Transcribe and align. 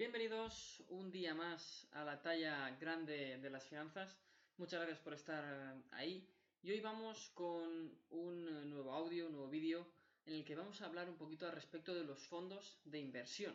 Bienvenidos 0.00 0.82
un 0.88 1.10
día 1.12 1.34
más 1.34 1.86
a 1.92 2.02
la 2.04 2.22
talla 2.22 2.74
grande 2.80 3.36
de 3.36 3.50
las 3.50 3.66
finanzas. 3.66 4.16
Muchas 4.56 4.80
gracias 4.80 4.98
por 5.00 5.12
estar 5.12 5.76
ahí. 5.90 6.26
Y 6.62 6.70
hoy 6.70 6.80
vamos 6.80 7.30
con 7.34 7.92
un 8.08 8.70
nuevo 8.70 8.94
audio, 8.94 9.26
un 9.26 9.32
nuevo 9.32 9.50
vídeo, 9.50 9.86
en 10.24 10.36
el 10.36 10.42
que 10.46 10.56
vamos 10.56 10.80
a 10.80 10.86
hablar 10.86 11.10
un 11.10 11.18
poquito 11.18 11.44
al 11.44 11.52
respecto 11.52 11.94
de 11.94 12.04
los 12.04 12.18
fondos 12.18 12.80
de 12.86 12.98
inversión. 12.98 13.54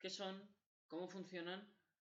¿Qué 0.00 0.10
son? 0.10 0.42
¿Cómo 0.88 1.06
funcionan? 1.06 1.64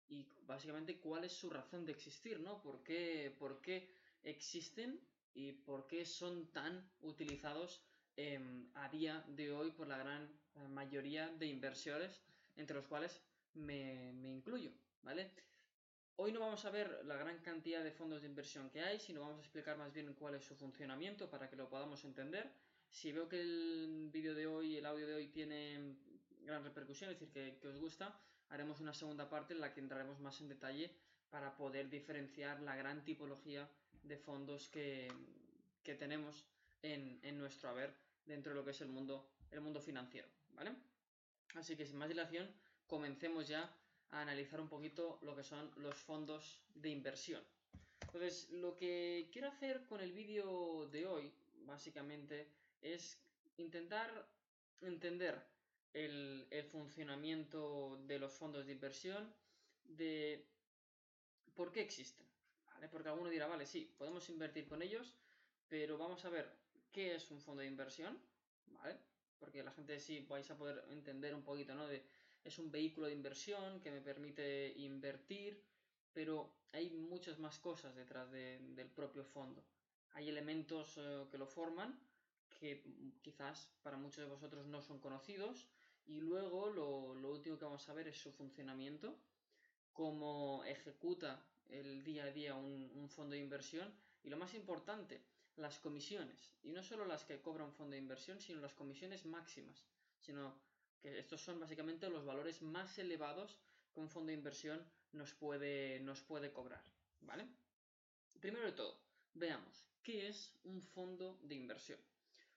Y 0.09 0.27
básicamente 0.45 0.99
cuál 0.99 1.23
es 1.23 1.31
su 1.31 1.49
razón 1.49 1.85
de 1.85 1.93
existir, 1.93 2.41
¿no? 2.41 2.61
¿Por 2.61 2.83
qué, 2.83 3.33
por 3.39 3.61
qué 3.61 3.89
existen 4.21 4.99
y 5.33 5.53
por 5.53 5.87
qué 5.87 6.05
son 6.05 6.51
tan 6.51 6.91
utilizados 7.03 7.81
em, 8.17 8.69
a 8.73 8.89
día 8.89 9.23
de 9.29 9.53
hoy 9.53 9.71
por 9.71 9.87
la 9.87 9.97
gran 9.97 10.29
mayoría 10.71 11.29
de 11.29 11.45
inversores, 11.45 12.21
entre 12.57 12.75
los 12.75 12.85
cuales 12.87 13.21
me, 13.55 14.11
incluyo, 14.29 14.71
¿vale? 15.03 15.31
Hoy 16.17 16.31
no 16.31 16.39
vamos 16.39 16.63
a 16.65 16.69
ver 16.69 17.03
la 17.05 17.15
gran 17.15 17.39
cantidad 17.39 17.83
de 17.83 17.91
fondos 17.91 18.21
de 18.21 18.27
inversión 18.27 18.69
que 18.69 18.81
hay, 18.81 18.99
sino 18.99 19.21
vamos 19.21 19.37
a 19.37 19.41
explicar 19.41 19.77
más 19.77 19.91
bien 19.91 20.13
cuál 20.13 20.35
es 20.35 20.45
su 20.45 20.55
funcionamiento 20.55 21.29
para 21.29 21.49
que 21.49 21.55
lo 21.55 21.69
podamos 21.69 22.03
entender. 22.03 22.51
Si 22.89 23.11
veo 23.11 23.27
que 23.27 23.41
el 23.41 24.09
vídeo 24.11 24.35
de 24.35 24.45
hoy, 24.45 24.77
el 24.77 24.85
audio 24.85 25.07
de 25.07 25.15
hoy 25.15 25.27
tiene 25.27 25.95
gran 26.43 26.63
repercusión, 26.63 27.09
es 27.09 27.19
decir, 27.19 27.57
que, 27.59 27.67
os 27.67 27.77
gusta, 27.77 28.19
haremos 28.49 28.79
una 28.81 28.93
segunda 28.93 29.29
parte 29.29 29.53
en 29.53 29.61
la 29.61 29.73
que 29.73 29.79
entraremos 29.79 30.19
más 30.19 30.39
en 30.41 30.49
detalle 30.49 30.91
para 31.29 31.55
poder 31.55 31.89
diferenciar 31.89 32.61
la 32.61 32.75
gran 32.75 33.03
tipología 33.03 33.69
de 34.03 34.17
fondos 34.17 34.67
que, 34.69 35.11
tenemos 35.97 36.45
en, 36.81 37.19
en, 37.23 37.37
nuestro 37.37 37.69
haber 37.69 37.93
dentro 38.25 38.51
de 38.51 38.59
lo 38.59 38.65
que 38.65 38.71
es 38.71 38.81
el 38.81 38.89
mundo, 38.89 39.29
el 39.49 39.61
mundo 39.61 39.81
financiero, 39.81 40.27
¿vale? 40.53 40.75
Así 41.55 41.75
que 41.75 41.85
sin 41.85 41.97
más 41.97 42.09
dilación, 42.09 42.49
comencemos 42.91 43.47
ya 43.47 43.73
a 44.11 44.21
analizar 44.21 44.59
un 44.59 44.67
poquito 44.67 45.17
lo 45.21 45.33
que 45.33 45.43
son 45.43 45.71
los 45.77 45.95
fondos 45.95 46.59
de 46.75 46.89
inversión. 46.89 47.41
Entonces, 48.01 48.49
lo 48.49 48.75
que 48.75 49.29
quiero 49.31 49.47
hacer 49.47 49.85
con 49.85 50.01
el 50.01 50.11
vídeo 50.11 50.89
de 50.91 51.07
hoy, 51.07 51.31
básicamente, 51.65 52.49
es 52.81 53.17
intentar 53.55 54.27
entender 54.81 55.41
el, 55.93 56.45
funcionamiento 56.69 57.97
de 58.07 58.19
los 58.19 58.33
fondos 58.33 58.65
de 58.65 58.73
inversión, 58.73 59.33
de 59.85 60.45
por 61.55 61.71
qué 61.71 61.79
existen. 61.79 62.27
Porque 62.91 63.07
alguno 63.07 63.29
dirá, 63.29 63.47
vale, 63.47 63.65
sí, 63.65 63.89
podemos 63.97 64.27
invertir 64.29 64.67
con 64.67 64.81
ellos, 64.81 65.15
pero 65.69 65.97
vamos 65.97 66.25
a 66.25 66.29
ver 66.29 66.51
qué 66.91 67.15
es 67.15 67.31
un 67.31 67.39
fondo 67.39 67.61
de 67.61 67.69
inversión, 67.69 68.19
¿vale? 68.67 68.97
Porque 69.39 69.63
la 69.63 69.71
gente 69.71 69.97
sí 69.97 70.25
vais 70.27 70.49
a 70.51 70.57
poder 70.57 70.83
entender 70.89 71.33
un 71.33 71.43
poquito, 71.43 71.73
¿no? 71.73 71.87
De 71.87 72.03
es 72.43 72.57
un 72.57 72.71
vehículo 72.71 73.07
de 73.07 73.13
inversión 73.13 73.79
que 73.81 73.91
me 73.91 74.01
permite 74.01 74.73
invertir, 74.77 75.61
pero 76.13 76.53
hay 76.71 76.89
muchas 76.89 77.39
más 77.39 77.59
cosas 77.59 77.95
detrás 77.95 78.31
del 78.31 78.89
propio 78.95 79.23
fondo. 79.23 79.63
Hay 80.13 80.29
elementos 80.29 80.95
eh, 80.97 81.25
que 81.31 81.37
lo 81.37 81.47
forman 81.47 81.97
que 82.59 82.83
quizás 83.23 83.69
para 83.81 83.97
muchos 83.97 84.19
de 84.23 84.29
vosotros 84.29 84.67
no 84.67 84.81
son 84.81 84.99
conocidos 84.99 85.67
y 86.05 86.19
luego 86.19 86.69
lo, 86.69 87.29
último 87.31 87.57
que 87.57 87.65
vamos 87.65 87.87
a 87.89 87.93
ver 87.93 88.07
es 88.07 88.17
su 88.17 88.31
funcionamiento, 88.31 89.15
cómo 89.93 90.63
ejecuta 90.65 91.43
el 91.69 92.03
día 92.03 92.25
a 92.25 92.31
día 92.31 92.55
un, 92.55 92.91
un 92.95 93.09
fondo 93.09 93.33
de 93.33 93.41
inversión 93.41 93.91
y 94.23 94.29
lo 94.29 94.37
más 94.37 94.53
importante, 94.53 95.21
las 95.55 95.79
comisiones. 95.79 96.53
Y 96.61 96.71
no 96.71 96.83
solo 96.83 97.05
las 97.05 97.23
que 97.23 97.41
cobra 97.41 97.63
un 97.63 97.73
fondo 97.73 97.93
de 97.93 98.01
inversión, 98.01 98.39
sino 98.39 98.61
las 98.61 98.73
comisiones 98.73 99.25
máximas, 99.25 99.83
sino 100.19 100.53
que 101.01 101.19
estos 101.19 101.41
son 101.41 101.59
básicamente 101.59 102.09
los 102.09 102.25
valores 102.25 102.61
más 102.61 102.97
elevados 102.97 103.57
que 103.93 103.99
un 103.99 104.09
fondo 104.09 104.27
de 104.27 104.37
inversión 104.37 104.85
nos 105.13 105.33
puede, 105.33 105.99
nos 106.01 106.21
puede 106.21 106.51
cobrar, 106.51 106.83
¿vale? 107.21 107.47
Primero 108.39 108.65
de 108.65 108.71
todo, 108.71 108.97
veamos, 109.33 109.85
¿qué 110.03 110.27
es 110.27 110.53
un 110.63 110.81
fondo 110.81 111.39
de 111.43 111.55
inversión? 111.55 111.99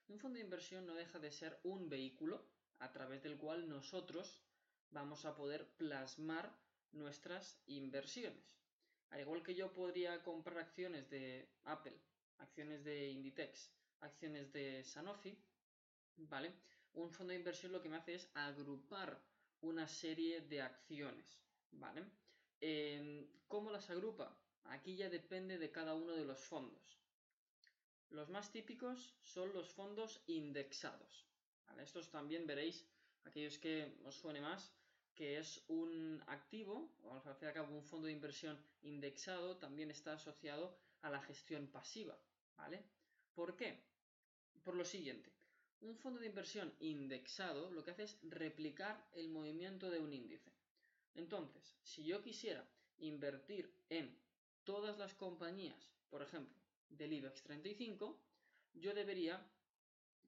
Un 0.07 0.19
fondo 0.19 0.37
de 0.37 0.45
inversión 0.45 0.85
no 0.85 0.93
deja 0.93 1.19
de 1.19 1.31
ser 1.31 1.59
un 1.63 1.89
vehículo 1.89 2.45
a 2.79 2.91
través 2.91 3.23
del 3.23 3.37
cual 3.37 3.67
nosotros 3.67 4.41
vamos 4.91 5.25
a 5.25 5.35
poder 5.35 5.67
plasmar 5.77 6.55
nuestras 6.91 7.59
inversiones. 7.67 8.55
Al 9.09 9.21
igual 9.21 9.43
que 9.43 9.55
yo 9.55 9.71
podría 9.73 10.23
comprar 10.23 10.59
acciones 10.59 11.09
de 11.09 11.49
Apple, 11.63 11.97
acciones 12.37 12.83
de 12.83 13.09
Inditex, 13.09 13.71
acciones 14.01 14.51
de 14.53 14.83
Sanofi, 14.83 15.37
¿vale? 16.17 16.53
Un 16.95 17.09
fondo 17.11 17.31
de 17.31 17.39
inversión 17.39 17.71
lo 17.71 17.81
que 17.81 17.89
me 17.89 17.97
hace 17.97 18.15
es 18.15 18.29
agrupar 18.33 19.21
una 19.61 19.87
serie 19.87 20.41
de 20.41 20.61
acciones, 20.61 21.39
¿vale? 21.71 22.03
Em, 22.61 23.27
¿Cómo 23.47 23.69
las 23.69 23.89
agrupa? 23.89 24.35
Aquí 24.65 24.95
ya 24.95 25.09
depende 25.09 25.57
de 25.57 25.71
cada 25.71 25.93
uno 25.93 26.13
de 26.13 26.25
los 26.25 26.39
fondos. 26.39 26.99
Los 28.09 28.29
más 28.29 28.51
típicos 28.51 29.13
son 29.21 29.53
los 29.53 29.69
fondos 29.69 30.21
indexados. 30.27 31.25
Estos 31.77 32.09
también 32.09 32.47
veréis, 32.47 32.85
aquellos 33.25 33.57
que 33.57 33.97
os 34.05 34.15
suene 34.15 34.39
más, 34.39 34.71
que 35.13 35.37
es 35.37 35.61
un 35.67 36.23
activo, 36.27 36.89
o 37.03 37.13
al 37.13 37.21
fin 37.21 37.33
y 37.41 37.45
al 37.45 37.53
cabo 37.53 37.75
un 37.75 37.83
fondo 37.83 38.07
de 38.07 38.13
inversión 38.13 38.57
indexado, 38.81 39.57
también 39.57 39.91
está 39.91 40.13
asociado 40.13 40.77
a 41.01 41.09
la 41.09 41.21
gestión 41.21 41.67
pasiva. 41.67 42.17
¿vale? 42.57 42.83
¿Por 43.33 43.55
qué? 43.55 43.83
Por 44.63 44.75
lo 44.75 44.85
siguiente, 44.85 45.29
un 45.81 45.95
fondo 45.97 46.19
de 46.19 46.27
inversión 46.27 46.73
indexado 46.79 47.69
lo 47.71 47.83
que 47.83 47.91
hace 47.91 48.03
es 48.03 48.17
replicar 48.23 49.07
el 49.13 49.29
movimiento 49.29 49.89
de 49.89 49.99
un 49.99 50.13
índice. 50.13 50.51
Entonces, 51.15 51.75
si 51.83 52.03
yo 52.03 52.21
quisiera 52.21 52.65
invertir 52.99 53.71
en 53.89 54.17
todas 54.63 54.97
las 54.97 55.13
compañías, 55.13 55.89
por 56.09 56.21
ejemplo, 56.21 56.55
del 56.89 57.13
IBEX 57.13 57.43
35, 57.43 58.17
yo 58.73 58.93
debería 58.93 59.45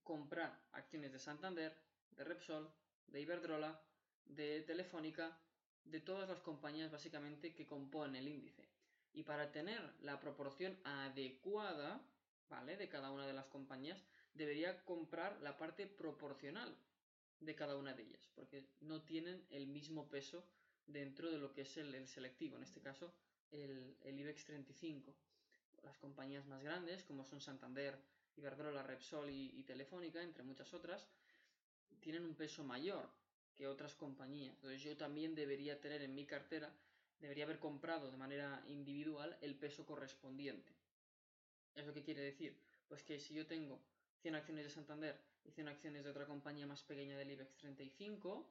comprar 0.03 0.58
acciones 0.72 1.12
de 1.12 1.19
Santander, 1.19 1.75
de 2.12 2.24
Repsol, 2.24 2.69
de 3.08 3.22
Iberdrola, 3.22 3.81
de 4.25 4.62
Telefónica, 4.62 5.38
de 5.84 6.02
todas 6.02 6.29
las 6.29 6.40
compañías 6.41 6.91
básicamente 6.91 7.53
que 7.53 7.66
componen 7.66 8.16
el 8.16 8.28
índice. 8.28 8.68
Y 9.14 9.24
para 9.24 9.52
tener 9.52 9.81
la 10.02 10.19
proporción 10.19 10.78
adecuada, 10.84 12.02
¿vale? 12.50 12.78
De 12.78 12.90
cada 12.90 13.12
una 13.12 13.25
de 13.25 13.34
las 13.34 13.46
compañías, 13.47 14.03
debería 14.37 14.83
comprar 14.85 15.39
la 15.41 15.57
parte 15.57 15.87
proporcional 15.87 16.75
de 17.39 17.55
cada 17.55 17.75
una 17.75 17.93
de 17.93 18.03
ellas, 18.03 18.29
porque 18.35 18.65
no 18.81 19.01
tienen 19.01 19.45
el 19.49 19.67
mismo 19.67 20.07
peso 20.09 20.43
dentro 20.85 21.29
de 21.29 21.37
lo 21.37 21.53
que 21.53 21.61
es 21.61 21.77
el, 21.77 22.07
selectivo, 22.07 22.57
en 22.57 22.63
este 22.63 22.81
caso 22.81 23.13
el, 23.51 23.95
IBEX 24.03 24.45
35. 24.45 25.13
Las 25.83 25.97
compañías 25.97 26.45
más 26.47 26.63
grandes, 26.63 27.03
como 27.03 27.23
son 27.23 27.39
Santander, 27.39 27.97
Iberdrola, 28.35 28.83
Repsol 28.83 29.29
y, 29.29 29.51
y 29.55 29.63
Telefónica, 29.63 30.21
entre 30.21 30.43
muchas 30.43 30.73
otras, 30.73 31.07
tienen 31.99 32.25
un 32.25 32.35
peso 32.35 32.63
mayor 32.63 33.09
que 33.55 33.67
otras 33.67 33.95
compañías. 33.95 34.53
Entonces 34.55 34.81
yo 34.81 34.95
también 34.97 35.35
debería 35.35 35.79
tener 35.79 36.01
en 36.01 36.13
mi 36.13 36.25
cartera, 36.25 36.71
debería 37.19 37.45
haber 37.45 37.59
comprado 37.59 38.11
de 38.11 38.17
manera 38.17 38.63
individual 38.67 39.37
el 39.41 39.55
peso 39.55 39.85
correspondiente. 39.85 40.71
¿Eso 41.75 41.93
qué 41.93 42.03
quiere 42.03 42.21
decir? 42.21 42.55
Pues 42.87 43.03
que 43.03 43.19
si 43.19 43.33
yo 43.33 43.45
tengo 43.45 43.79
100 44.22 44.35
acciones 44.35 44.66
de 44.66 44.69
Santander 44.69 45.19
y 45.44 45.51
100 45.51 45.67
acciones 45.67 46.03
de 46.03 46.09
otra 46.09 46.25
compañía 46.25 46.67
más 46.67 46.83
pequeña 46.83 47.17
del 47.17 47.31
IBEX 47.31 47.57
35, 47.57 48.50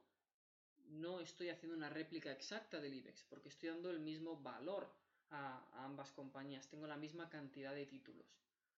no 0.89 1.19
estoy 1.19 1.49
haciendo 1.49 1.77
una 1.77 1.89
réplica 1.89 2.31
exacta 2.31 2.79
del 2.79 2.93
IBEX, 2.93 3.23
porque 3.25 3.49
estoy 3.49 3.69
dando 3.69 3.89
el 3.89 3.99
mismo 3.99 4.37
valor 4.41 4.89
a, 5.31 5.83
ambas 5.83 6.11
compañías, 6.11 6.67
tengo 6.69 6.87
la 6.87 6.97
misma 6.97 7.29
cantidad 7.29 7.73
de 7.73 7.85
títulos. 7.85 8.27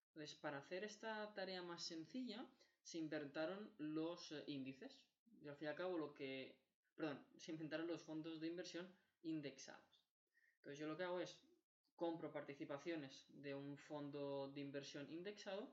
Entonces, 0.10 0.36
para 0.36 0.58
hacer 0.58 0.84
esta 0.84 1.34
tarea 1.34 1.62
más 1.62 1.84
sencilla, 1.84 2.46
se 2.82 2.98
inventaron 2.98 3.72
los 3.78 4.32
eh, 4.32 4.44
índices. 4.48 5.06
Y 5.42 5.48
al 5.48 5.56
fin 5.56 5.68
y 5.68 5.70
al 5.70 5.76
cabo, 5.76 5.98
lo 5.98 6.14
que. 6.14 6.56
Perdón, 6.96 7.24
se 7.38 7.52
inventaron 7.52 7.88
los 7.88 8.02
fondos 8.02 8.42
de 8.42 8.48
inversión 8.48 8.88
indexados. 9.24 9.86
Entonces, 10.58 10.80
yo 10.80 10.88
lo 10.88 10.98
que 10.98 11.04
hago 11.04 11.20
es 11.20 11.38
compro 11.96 12.32
participaciones 12.32 13.26
de 13.30 13.54
un 13.54 13.78
fondo 13.78 14.50
de 14.54 14.62
inversión 14.62 15.10
indexado 15.12 15.70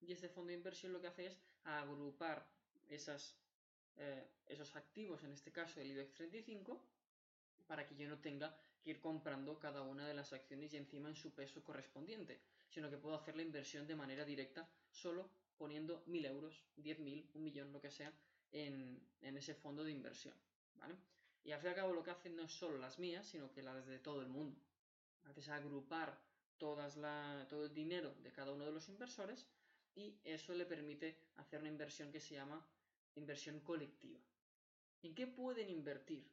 y 0.00 0.12
este 0.12 0.28
fondo 0.28 0.48
de 0.48 0.54
inversión 0.54 0.92
lo 0.92 1.00
que 1.00 1.08
hace 1.08 1.26
es 1.26 1.36
agrupar 1.64 2.46
eh, 2.88 4.28
esos 4.46 4.76
activos, 4.76 5.22
en 5.24 5.32
este 5.32 5.52
caso 5.52 5.80
el 5.80 5.90
IBEX 5.90 6.14
35, 6.14 6.80
para 7.66 7.86
que 7.86 7.96
yo 7.96 8.08
no 8.08 8.18
tenga 8.18 8.56
que 8.82 8.90
ir 8.90 9.00
comprando 9.00 9.58
cada 9.58 9.82
una 9.82 10.06
de 10.08 10.14
las 10.14 10.32
acciones 10.32 10.72
y 10.72 10.78
encima 10.78 11.08
en 11.08 11.16
su 11.16 11.32
peso 11.32 11.62
correspondiente, 11.62 12.40
sino 12.68 12.90
que 12.90 12.96
puedo 12.96 13.14
hacer 13.14 13.36
la 13.36 13.42
inversión 13.42 13.86
de 13.86 13.94
manera 13.94 14.24
directa 14.24 14.68
solo 14.90 15.28
poniendo 15.58 16.02
1.000 16.06 16.26
euros, 16.26 16.64
10.000, 16.78 17.26
un 17.34 17.44
millón, 17.44 17.72
lo 17.72 17.80
que 17.80 17.90
sea, 17.90 18.12
en, 18.50 18.98
en, 19.20 19.36
ese 19.36 19.54
fondo 19.54 19.84
de 19.84 19.92
inversión. 19.92 20.34
¿vale? 20.76 20.96
Y 21.44 21.52
al 21.52 21.60
fin 21.60 21.68
y 21.68 21.70
al 21.70 21.76
cabo 21.76 21.92
lo 21.92 22.02
que 22.02 22.10
hacen 22.10 22.34
no 22.34 22.42
es 22.42 22.52
solo 22.52 22.78
las 22.78 22.98
mías, 22.98 23.26
sino 23.26 23.52
que 23.52 23.62
las 23.62 23.86
de 23.86 23.98
todo 23.98 24.22
el 24.22 24.28
mundo 24.28 24.58
haces 25.24 25.48
agrupar 25.48 26.18
todas 26.58 26.96
la, 26.96 27.46
todo 27.48 27.66
el 27.66 27.74
dinero 27.74 28.14
de 28.22 28.32
cada 28.32 28.52
uno 28.52 28.64
de 28.64 28.72
los 28.72 28.88
inversores 28.88 29.46
y 29.94 30.18
eso 30.24 30.54
le 30.54 30.66
permite 30.66 31.16
hacer 31.36 31.60
una 31.60 31.68
inversión 31.68 32.10
que 32.10 32.20
se 32.20 32.34
llama 32.34 32.64
inversión 33.16 33.60
colectiva. 33.60 34.20
¿En 35.02 35.14
qué 35.14 35.26
pueden 35.26 35.68
invertir 35.68 36.24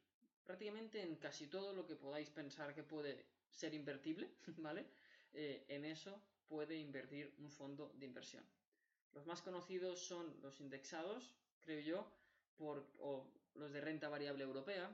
prácticamente 0.44 1.02
en 1.02 1.16
casi 1.16 1.46
todo 1.46 1.72
lo 1.74 1.86
que 1.86 1.96
podáis 1.96 2.30
pensar 2.30 2.74
que 2.74 2.82
puede 2.82 3.26
ser 3.50 3.74
invertible, 3.74 4.30
¿vale? 4.58 4.86
Eh, 5.34 5.64
en 5.68 5.84
eso 5.84 6.22
puede 6.48 6.76
invertir 6.76 7.34
un 7.38 7.50
fondo 7.50 7.92
de 7.96 8.06
inversión. 8.06 8.44
Los 9.12 9.26
más 9.26 9.42
conocidos 9.42 10.00
son 10.00 10.40
los 10.42 10.60
indexados, 10.60 11.34
creo 11.60 11.80
yo, 11.80 12.10
por, 12.56 12.86
o 12.98 13.30
los 13.54 13.72
de 13.72 13.80
renta 13.80 14.08
variable 14.08 14.44
europea, 14.44 14.90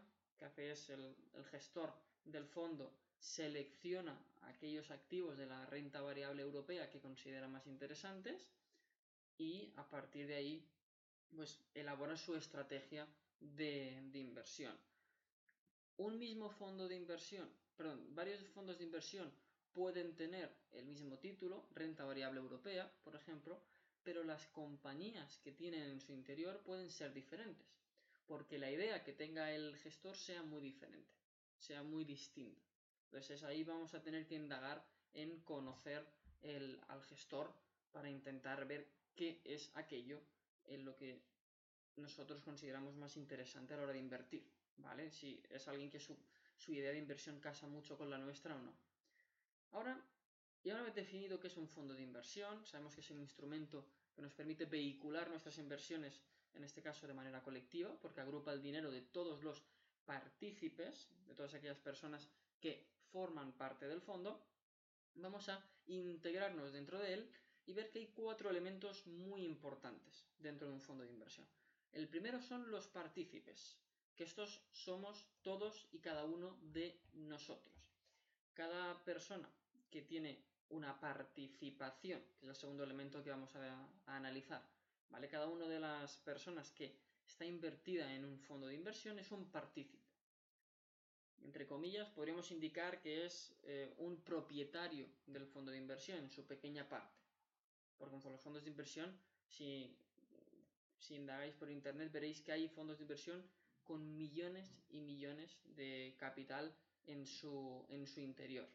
que 0.57 0.73
es 0.73 0.91
el 0.91 1.15
gestor 1.51 1.93
del 2.25 2.45
fondo 2.45 2.93
selecciona 3.25 4.15
aquellos 4.43 4.91
activos 4.91 5.37
de 5.39 5.47
la 5.47 5.65
renta 5.67 6.03
variable 6.03 6.43
europea 6.43 6.91
que 6.91 7.01
considera 7.01 7.49
más 7.49 7.67
interesantes 7.67 8.53
y 9.39 9.73
a 9.77 9.89
partir 9.89 10.27
de 10.27 10.37
ahí 10.37 10.63
pues 11.35 11.59
elabora 11.75 12.17
su 12.17 12.37
estrategia 12.37 13.07
de, 13.41 14.01
de 14.13 14.19
inversión. 14.19 14.77
Un 15.97 16.19
mismo 16.19 16.51
fondo 16.51 16.87
de 16.87 16.97
inversión, 16.97 17.49
perdón, 17.77 18.15
varios 18.15 18.47
fondos 18.49 18.79
de 18.79 18.85
inversión 18.85 19.33
pueden 19.73 20.15
tener 20.15 20.55
el 20.73 20.85
mismo 20.85 21.19
título, 21.19 21.67
renta 21.75 22.05
variable 22.05 22.41
europea, 22.41 22.91
por 23.03 23.17
ejemplo, 23.17 23.59
pero 24.03 24.23
las 24.23 24.47
compañías 24.49 25.39
que 25.39 25.53
tienen 25.53 25.83
en 25.89 26.01
su 26.01 26.13
interior 26.13 26.61
pueden 26.61 26.91
ser 26.91 27.13
diferentes, 27.13 27.67
porque 28.27 28.59
la 28.59 28.71
idea 28.71 29.03
que 29.03 29.15
tenga 29.15 29.51
el 29.51 29.77
gestor 29.79 30.15
sea 30.15 30.43
muy 30.43 30.61
diferente, 30.61 31.11
sea 31.59 31.83
muy 31.83 32.05
distinta. 32.05 32.74
Entonces 33.15 33.45
ahí 33.45 33.63
vamos 33.63 33.95
a 33.95 34.03
tener 34.03 34.27
que 34.27 34.35
indagar 34.35 34.85
en 35.13 35.39
conocer 35.43 36.05
al 36.89 37.01
gestor 37.05 37.55
para 37.93 38.11
intentar 38.11 38.67
ver 38.67 38.89
qué 39.15 39.41
es 39.45 39.71
aquello 39.75 40.21
en 40.65 40.85
lo 40.85 40.97
que 40.97 41.23
nosotros 41.95 42.43
consideramos 42.43 42.97
más 42.97 43.17
interesante 43.17 43.73
a 43.73 43.77
la 43.77 43.85
hora 43.85 43.93
de 43.93 44.01
invertir, 44.01 44.45
¿vale? 44.79 45.13
Si 45.13 45.41
es 45.49 45.69
alguien 45.69 45.93
que 45.93 46.01
su, 46.01 46.17
su 46.57 46.73
idea 46.73 46.91
de 46.91 46.99
inversión 46.99 47.39
casa 47.39 47.69
mucho 47.69 47.97
con 47.97 48.11
la 48.11 48.19
nuestra 48.19 48.57
o 48.57 48.59
no. 48.59 48.75
Ahora, 49.71 49.97
ya 50.65 50.75
una 50.75 50.83
vez 50.83 50.97
definido 50.97 51.39
qué 51.39 51.47
es 51.47 51.57
un 51.57 51.69
fondo 51.69 51.95
de 51.95 52.03
inversión, 52.03 52.67
sabemos 52.67 52.97
que 52.97 53.01
es 53.01 53.11
un 53.11 53.21
instrumento 53.21 53.87
que 54.13 54.23
nos 54.23 54.33
permite 54.33 54.67
vehicular 54.67 55.31
nuestras 55.31 55.57
inversiones, 55.59 56.21
en 56.53 56.65
este 56.65 56.83
caso 56.83 57.07
de 57.07 57.15
manera 57.15 57.45
colectiva, 57.45 57.97
porque 58.03 58.21
agrupa 58.21 58.53
el 58.53 58.61
dinero 58.61 58.91
de 58.91 59.03
todos 59.03 59.45
los 59.45 59.63
partícipes, 60.05 61.09
de 61.29 61.35
todas 61.37 61.55
aquellas 61.55 61.79
personas 61.79 62.29
que 62.61 62.94
forman 63.15 63.53
parte 63.53 63.87
del 63.87 64.01
fondo, 64.01 64.45
vamos 65.15 65.49
a 65.49 65.65
integrarnos 65.87 66.73
dentro 66.73 66.99
de 66.99 67.15
él 67.15 67.31
y 67.65 67.73
ver 67.73 67.89
que 67.91 68.01
hay 68.01 68.09
cuatro 68.09 68.51
elementos 68.51 69.07
muy 69.07 69.45
importantes 69.45 70.27
dentro 70.41 70.67
de 70.67 70.75
un 70.75 70.81
fondo 70.81 71.05
de 71.05 71.11
inversión. 71.11 71.47
El 71.93 72.09
primero 72.09 72.43
son 72.43 72.73
los 72.73 72.89
partícipes, 72.89 73.79
que 74.17 74.25
estos 74.25 74.61
somos 74.73 75.29
todos 75.43 75.87
y 75.93 76.01
cada 76.01 76.25
uno 76.25 76.59
de 76.73 76.99
nosotros. 77.13 77.73
Cada 78.53 79.05
persona 79.05 79.49
que 79.93 80.03
tiene 80.03 80.43
una 80.71 80.99
participación, 80.99 82.21
que 82.41 82.47
es 82.47 82.51
el 82.51 82.57
segundo 82.57 82.83
elemento 82.83 83.23
que 83.23 83.31
vamos 83.31 83.55
a, 83.55 83.87
a 84.07 84.17
analizar, 84.17 84.63
¿vale? 85.11 85.29
Cada 85.29 85.47
una 85.47 85.69
de 85.69 85.79
las 85.79 86.17
personas 86.19 86.73
que 86.73 86.97
está 87.25 87.45
invertida 87.45 88.13
en 88.13 88.25
un 88.25 88.41
fondo 88.41 88.67
de 88.67 88.75
inversión 88.75 89.21
es 89.21 89.31
un 89.31 89.45
partícipe. 89.53 90.04
Entre 91.45 91.67
comillas, 91.67 92.09
podríamos 92.11 92.51
indicar 92.51 93.01
que 93.01 93.27
es 93.27 93.55
eh, 93.65 93.95
un 93.99 94.17
propietario 94.23 95.07
del 95.27 95.47
fondo 95.47 95.71
de 95.71 95.79
inversión 95.79 96.19
en 96.19 96.31
su 96.31 96.47
pequeña 96.47 96.89
parte. 96.89 97.15
Porque 97.99 98.19
con 98.21 98.33
los 98.33 98.41
fondos 98.41 98.65
de 98.65 98.71
inversión, 98.71 99.17
si, 99.47 99.97
si 100.99 101.15
indagáis 101.15 101.55
por 101.55 101.71
internet, 101.71 102.11
veréis 102.11 102.41
que 102.41 102.53
hay 102.53 102.69
fondos 102.69 102.99
de 102.99 103.05
inversión 103.05 103.43
con 103.85 104.17
millones 104.17 104.75
y 104.89 105.01
millones 105.01 105.61
de 105.77 106.17
capital 106.19 106.75
en 107.07 107.27
su, 107.27 107.85
en 107.91 108.07
su 108.07 108.21
interior 108.21 108.67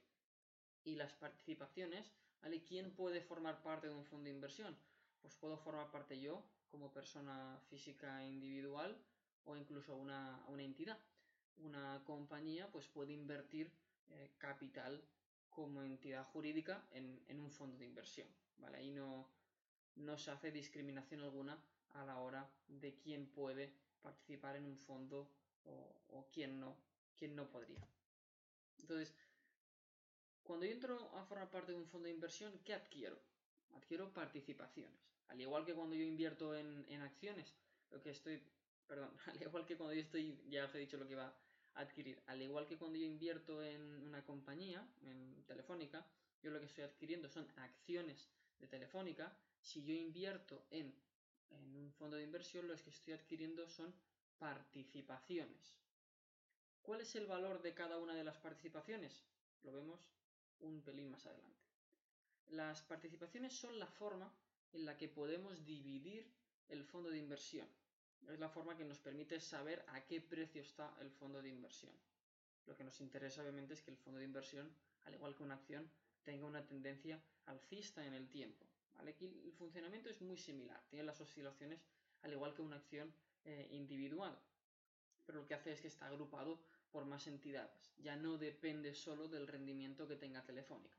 y 0.83 0.95
las 0.95 1.11
participaciones, 1.13 2.11
¿vale? 2.41 2.63
¿Quién 2.63 2.91
puede 2.91 3.21
formar 3.21 3.61
parte 3.63 3.87
de 3.87 3.95
un 3.95 4.05
fondo 4.05 4.25
de 4.25 4.35
inversión? 4.35 4.77
Pues 5.21 5.35
puedo 5.35 5.57
formar 5.57 5.91
parte 5.91 6.19
yo 6.19 6.43
como 6.69 6.93
persona 6.93 7.59
física 7.69 8.23
individual 8.25 8.95
o 9.45 9.55
incluso 9.55 9.95
una, 9.95 10.43
una 10.47 10.63
entidad. 10.63 10.97
Una 11.63 12.01
compañía 12.05 12.67
pues 12.71 12.87
puede 12.87 13.13
invertir 13.13 13.71
eh, 14.09 14.31
capital 14.37 15.01
como 15.49 15.83
entidad 15.83 16.23
jurídica 16.25 16.85
en, 16.91 17.21
en, 17.27 17.39
un 17.39 17.51
fondo 17.51 17.77
de 17.77 17.85
inversión. 17.85 18.27
¿vale? 18.57 18.77
Ahí 18.77 18.91
no, 18.91 19.27
no 19.95 20.17
se 20.17 20.31
hace 20.31 20.51
discriminación 20.51 21.21
alguna 21.21 21.57
a 21.93 22.05
la 22.05 22.17
hora 22.19 22.49
de 22.67 22.95
quién 22.95 23.27
puede 23.27 23.73
participar 24.01 24.55
en 24.55 24.65
un 24.65 24.77
fondo 24.77 25.27
o, 26.09 26.27
quién 26.33 26.59
no, 26.59 26.75
quién 27.17 27.35
no 27.35 27.49
podría. 27.49 27.85
Entonces, 28.79 29.13
cuando 30.43 30.65
yo 30.65 30.71
entro 30.71 31.11
a 31.15 31.23
formar 31.25 31.49
parte 31.49 31.71
de 31.71 31.77
un 31.77 31.87
fondo 31.87 32.07
de 32.07 32.13
inversión, 32.13 32.59
¿qué 32.63 32.73
adquiero? 32.73 33.19
Adquiero 33.75 34.11
participaciones. 34.11 34.97
Al 35.27 35.39
igual 35.39 35.65
que 35.65 35.75
cuando 35.75 35.95
yo 35.95 36.03
invierto 36.03 36.55
en, 36.55 36.85
en 36.89 37.01
acciones, 37.01 37.53
lo 37.91 38.01
que 38.01 38.11
estoy, 38.11 38.41
perdón, 38.87 39.11
al 39.27 39.41
igual 39.41 39.65
que 39.65 39.77
cuando 39.77 39.93
yo 39.93 40.01
estoy, 40.01 40.39
ya 40.49 40.65
os 40.65 40.73
he 40.75 40.79
dicho 40.79 40.97
lo 40.97 41.07
que 41.07 41.15
va 41.15 41.27
a 41.27 41.33
adquirir, 41.75 42.21
al 42.27 42.41
igual 42.41 42.65
que 42.67 42.77
cuando 42.77 42.97
yo 42.97 43.05
invierto 43.05 43.63
en 43.63 43.81
una 43.81 44.23
compañía, 44.23 44.85
en 45.03 45.43
Telefónica, 45.45 46.05
yo 46.41 46.51
lo 46.51 46.59
que 46.59 46.65
estoy 46.65 46.83
adquiriendo 46.83 47.29
son 47.29 47.47
acciones 47.57 48.29
de 48.59 48.67
Telefónica. 48.67 49.35
Si 49.61 49.83
yo 49.83 49.93
invierto 49.93 50.65
en, 50.71 50.93
en 51.49 51.75
un 51.75 51.91
fondo 51.93 52.17
de 52.17 52.23
inversión, 52.23 52.67
lo 52.67 52.75
que 52.75 52.89
estoy 52.89 53.13
adquiriendo 53.13 53.67
son 53.67 53.93
participaciones. 54.37 55.75
¿Cuál 56.81 57.01
es 57.01 57.15
el 57.15 57.27
valor 57.27 57.61
de 57.61 57.73
cada 57.73 57.97
una 57.97 58.15
de 58.15 58.23
las 58.23 58.37
participaciones? 58.37 59.23
Lo 59.63 59.73
vemos 59.73 59.99
un 60.61 60.81
pelín 60.81 61.11
más 61.11 61.25
adelante. 61.25 61.59
Las 62.47 62.81
participaciones 62.81 63.53
son 63.53 63.77
la 63.77 63.87
forma 63.87 64.33
en 64.73 64.85
la 64.85 64.97
que 64.97 65.07
podemos 65.07 65.65
dividir 65.65 66.25
el 66.69 66.83
fondo 66.83 67.09
de 67.09 67.17
inversión. 67.17 67.67
Es 68.27 68.39
la 68.39 68.49
forma 68.49 68.75
que 68.77 68.85
nos 68.85 68.99
permite 68.99 69.39
saber 69.39 69.83
a 69.87 70.05
qué 70.05 70.21
precio 70.21 70.61
está 70.61 70.93
el 71.01 71.09
fondo 71.09 71.41
de 71.41 71.49
inversión. 71.49 71.91
Lo 72.67 72.75
que 72.75 72.83
nos 72.83 73.01
interesa 73.01 73.41
obviamente 73.41 73.73
es 73.73 73.81
que 73.81 73.91
el 73.91 73.97
fondo 73.97 74.19
de 74.19 74.25
inversión, 74.25 74.69
al 75.05 75.13
igual 75.13 75.35
que 75.35 75.43
una 75.43 75.55
acción, 75.55 75.89
tenga 76.23 76.45
una 76.45 76.65
tendencia 76.65 77.19
alcista 77.47 78.05
en 78.05 78.13
el 78.13 78.29
tiempo. 78.29 78.65
¿vale? 78.95 79.11
Aquí 79.11 79.25
el 79.25 79.53
funcionamiento 79.53 80.09
es 80.09 80.21
muy 80.21 80.37
similar, 80.37 80.79
tiene 80.89 81.05
las 81.05 81.19
oscilaciones 81.19 81.79
al 82.21 82.33
igual 82.33 82.53
que 82.53 82.61
una 82.61 82.75
acción 82.75 83.11
eh, 83.45 83.67
individual, 83.71 84.37
pero 85.25 85.39
lo 85.39 85.47
que 85.47 85.55
hace 85.55 85.71
es 85.71 85.81
que 85.81 85.87
está 85.87 86.07
agrupado 86.07 86.59
por 86.91 87.05
más 87.05 87.25
entidades. 87.27 87.93
Ya 87.97 88.15
no 88.15 88.37
depende 88.37 88.93
solo 88.93 89.27
del 89.27 89.47
rendimiento 89.47 90.07
que 90.07 90.15
tenga 90.15 90.45
Telefónica. 90.45 90.97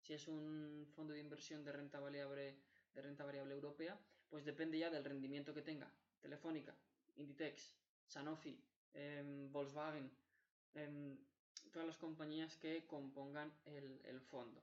Si 0.00 0.14
es 0.14 0.28
un 0.28 0.86
fondo 0.94 1.12
de 1.12 1.20
inversión 1.20 1.64
de 1.64 1.72
renta 1.72 1.98
variable, 2.00 2.54
de 2.94 3.02
renta 3.02 3.24
variable 3.24 3.54
europea, 3.54 3.98
pues 4.30 4.44
depende 4.44 4.78
ya 4.78 4.90
del 4.90 5.04
rendimiento 5.04 5.54
que 5.54 5.62
tenga 5.62 5.90
Telefónica, 6.20 6.74
Inditex, 7.16 7.74
Sanofi, 8.06 8.58
eh, 8.94 9.48
Volkswagen, 9.50 10.10
eh, 10.74 11.16
todas 11.72 11.88
las 11.88 11.96
compañías 11.96 12.56
que 12.56 12.86
compongan 12.86 13.52
el, 13.66 14.20
fondo. 14.20 14.62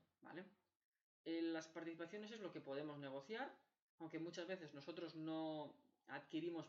Eh, 1.26 1.42
las 1.42 1.68
participaciones 1.68 2.32
es 2.32 2.40
lo 2.40 2.52
que 2.52 2.62
podemos 2.62 2.98
negociar, 3.00 3.52
aunque 4.00 4.20
muchas 4.20 4.48
veces 4.48 4.74
nosotros 4.74 5.16
no 5.16 5.74
adquirimos, 6.08 6.68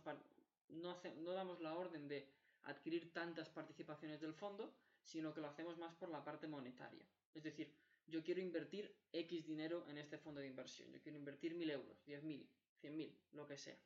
no, 0.68 0.90
hace, 0.90 1.14
no 1.16 1.32
damos 1.32 1.60
la 1.60 1.74
orden 1.74 2.08
de 2.08 2.26
adquirir 2.64 3.12
tantas 3.12 3.48
participaciones 3.48 4.20
del 4.20 4.34
fondo, 4.34 4.72
sino 5.04 5.32
que 5.32 5.40
lo 5.40 5.48
hacemos 5.48 5.78
más 5.78 5.94
por 5.94 6.08
la 6.08 6.24
parte 6.24 6.48
monetaria. 6.48 7.04
Es 7.34 7.42
decir, 7.42 7.70
yo 8.06 8.22
quiero 8.22 8.40
invertir 8.40 8.94
X 9.12 9.46
dinero 9.46 9.84
en 9.88 9.98
este 9.98 10.18
fondo 10.18 10.40
de 10.40 10.46
inversión. 10.46 10.90
Yo 10.92 11.00
quiero 11.00 11.18
invertir 11.18 11.54
1.000 11.54 11.70
euros, 11.70 11.96
10.000, 12.06 12.46
100.000, 12.82 13.12
lo 13.32 13.46
que 13.46 13.58
sea. 13.58 13.76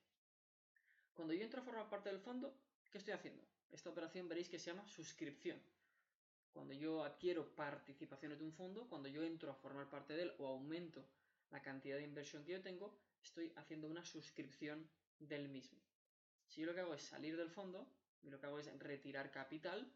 Cuando 1.14 1.34
yo 1.34 1.42
entro 1.42 1.60
a 1.60 1.64
formar 1.64 1.88
parte 1.88 2.08
del 2.08 2.20
fondo, 2.20 2.54
¿qué 2.90 2.98
estoy 2.98 3.14
haciendo? 3.14 3.42
Esta 3.70 3.90
operación 3.90 4.28
veréis 4.28 4.48
que 4.48 4.58
se 4.58 4.70
llama 4.70 4.86
suscripción. 4.86 5.60
Cuando 6.52 6.74
yo 6.74 7.04
adquiero 7.04 7.54
participaciones 7.54 8.38
de 8.38 8.44
un 8.44 8.52
fondo, 8.52 8.88
cuando 8.88 9.08
yo 9.08 9.22
entro 9.22 9.50
a 9.50 9.54
formar 9.54 9.88
parte 9.88 10.14
de 10.14 10.22
él 10.22 10.32
o 10.38 10.48
aumento 10.48 11.04
la 11.50 11.62
cantidad 11.62 11.96
de 11.96 12.04
inversión 12.04 12.44
que 12.44 12.52
yo 12.52 12.60
tengo, 12.60 12.96
estoy 13.22 13.52
haciendo 13.56 13.88
una 13.88 14.04
suscripción 14.04 14.88
del 15.18 15.48
mismo. 15.48 15.78
Si 16.46 16.60
yo 16.60 16.66
lo 16.66 16.74
que 16.74 16.80
hago 16.80 16.94
es 16.94 17.02
salir 17.02 17.36
del 17.36 17.50
fondo, 17.50 17.86
y 18.22 18.30
lo 18.30 18.38
que 18.38 18.46
hago 18.46 18.58
es 18.58 18.78
retirar 18.78 19.30
capital, 19.30 19.90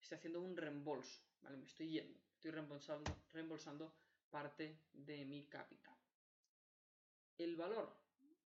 estoy 0.00 0.18
haciendo 0.18 0.40
un 0.40 0.56
reembolso, 0.56 1.22
¿vale? 1.42 1.56
Me 1.56 1.66
estoy 1.66 1.90
yendo, 1.90 2.18
estoy 2.34 2.50
reembolsando, 2.50 3.16
reembolsando 3.32 3.94
parte 4.30 4.78
de 4.92 5.24
mi 5.24 5.44
capital. 5.44 5.96
El 7.36 7.56
valor 7.56 7.94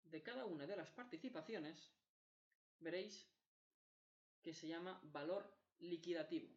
de 0.03 0.21
cada 0.21 0.45
una 0.45 0.67
de 0.67 0.75
las 0.75 0.89
participaciones, 0.89 1.91
veréis 2.81 3.27
que 4.41 4.53
se 4.53 4.67
llama 4.67 4.99
valor 5.03 5.49
liquidativo. 5.79 6.49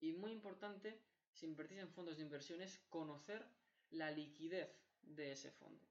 Y 0.00 0.12
muy 0.12 0.32
importante, 0.32 1.00
si 1.32 1.46
invertís 1.46 1.78
en 1.78 1.90
fondos 1.90 2.16
de 2.16 2.22
inversión, 2.22 2.60
es 2.62 2.78
conocer 2.88 3.44
la 3.90 4.10
liquidez 4.10 4.68
de 5.02 5.32
ese 5.32 5.50
fondo. 5.50 5.84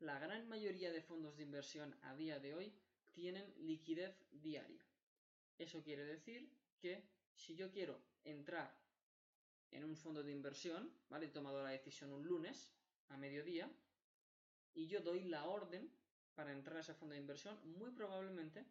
La 0.00 0.18
gran 0.18 0.48
mayoría 0.48 0.90
de 0.90 1.02
fondos 1.02 1.36
de 1.36 1.44
inversión 1.44 1.96
a 2.02 2.14
día 2.16 2.38
de 2.38 2.54
hoy 2.54 2.72
tienen 3.12 3.54
liquidez 3.58 4.16
diaria. 4.32 4.84
Eso 5.58 5.82
quiere 5.82 6.04
decir 6.04 6.50
que 6.80 7.08
si 7.34 7.54
yo 7.54 7.70
quiero 7.70 8.00
entrar 8.24 8.76
en 9.70 9.84
un 9.84 9.96
fondo 9.96 10.22
de 10.22 10.32
inversión, 10.32 10.92
¿vale? 11.08 11.26
He 11.26 11.30
tomado 11.30 11.62
la 11.62 11.70
decisión 11.70 12.12
un 12.12 12.26
lunes 12.26 12.72
a 13.08 13.16
mediodía 13.16 13.70
y 14.74 14.86
yo 14.86 15.00
doy 15.00 15.24
la 15.24 15.44
orden 15.44 15.90
para 16.34 16.52
entrar 16.52 16.76
a 16.76 16.80
ese 16.80 16.94
fondo 16.94 17.14
de 17.14 17.20
inversión, 17.20 17.58
muy 17.78 17.90
probablemente 17.90 18.64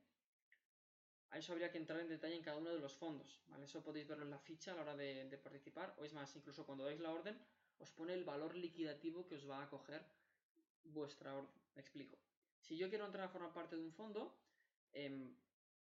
a 1.34 1.40
eso 1.40 1.52
habría 1.52 1.72
que 1.72 1.80
entrar 1.80 2.00
en 2.00 2.10
detalle 2.10 2.36
en 2.36 2.44
cada 2.44 2.58
uno 2.58 2.70
de 2.70 2.80
los 2.80 2.94
fondos. 2.94 3.42
Eso 3.64 3.84
podéis 3.84 4.08
verlo 4.08 4.24
en 4.24 4.30
la 4.30 4.38
ficha 4.38 4.72
a 4.72 4.76
la 4.76 4.82
hora 4.84 4.96
de, 4.96 5.40
participar, 5.42 5.96
o 5.98 6.06
es 6.06 6.14
más, 6.14 6.36
incluso 6.36 6.64
cuando 6.64 6.86
dais 6.86 7.00
la 7.00 7.12
orden, 7.12 7.36
os 7.80 7.90
pone 7.90 8.14
el 8.14 8.24
valor 8.24 8.56
liquidativo 8.56 9.26
que 9.26 9.36
os 9.36 9.50
va 9.50 9.64
a 9.64 9.70
coger 9.70 10.06
vuestra 10.84 11.34
orden. 11.36 11.52
Me 11.74 11.82
explico. 11.82 12.20
Si 12.60 12.78
yo 12.78 12.88
quiero 12.88 13.08
entrar 13.08 13.26
a 13.26 13.30
formar 13.30 13.52
parte 13.52 13.76
de 13.76 13.82
un 13.82 13.92
fondo, 13.92 14.38
em, 14.92 15.36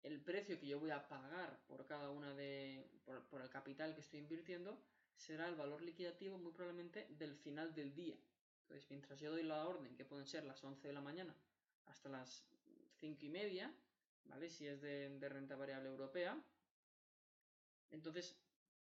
el 0.04 0.21
precio 0.21 0.61
que 0.61 0.68
yo 0.68 0.78
voy 0.78 0.90
a 0.90 1.09
pagar 1.09 1.59
por 1.66 1.85
cada 1.85 2.11
una 2.11 2.33
de. 2.35 2.88
Por, 3.04 3.42
el 3.42 3.50
capital 3.50 3.92
que 3.92 4.02
estoy 4.02 4.21
invirtiendo 4.21 4.78
será 5.16 5.49
el 5.49 5.56
valor 5.56 5.83
liquidativo 5.83 6.38
muy 6.38 6.52
probablemente 6.52 7.09
del 7.18 7.35
final 7.35 7.75
del 7.75 7.92
día. 7.92 8.16
Entonces, 8.62 8.88
mientras 8.88 9.18
yo 9.18 9.33
doy 9.33 9.42
la 9.42 9.66
orden, 9.66 9.97
que 9.97 10.04
pueden 10.04 10.26
ser 10.26 10.44
las 10.44 10.62
11 10.62 10.87
de 10.87 10.94
la 10.94 11.00
mañana 11.00 11.35
hasta 11.87 12.09
las 12.09 12.45
5 13.00 13.25
y 13.25 13.29
media, 13.29 13.73
¿vale? 14.25 14.50
Si 14.50 14.67
es 14.67 14.81
de, 14.81 15.29
renta 15.29 15.57
variable 15.57 15.88
europea. 15.88 16.41
Entonces, 17.91 18.37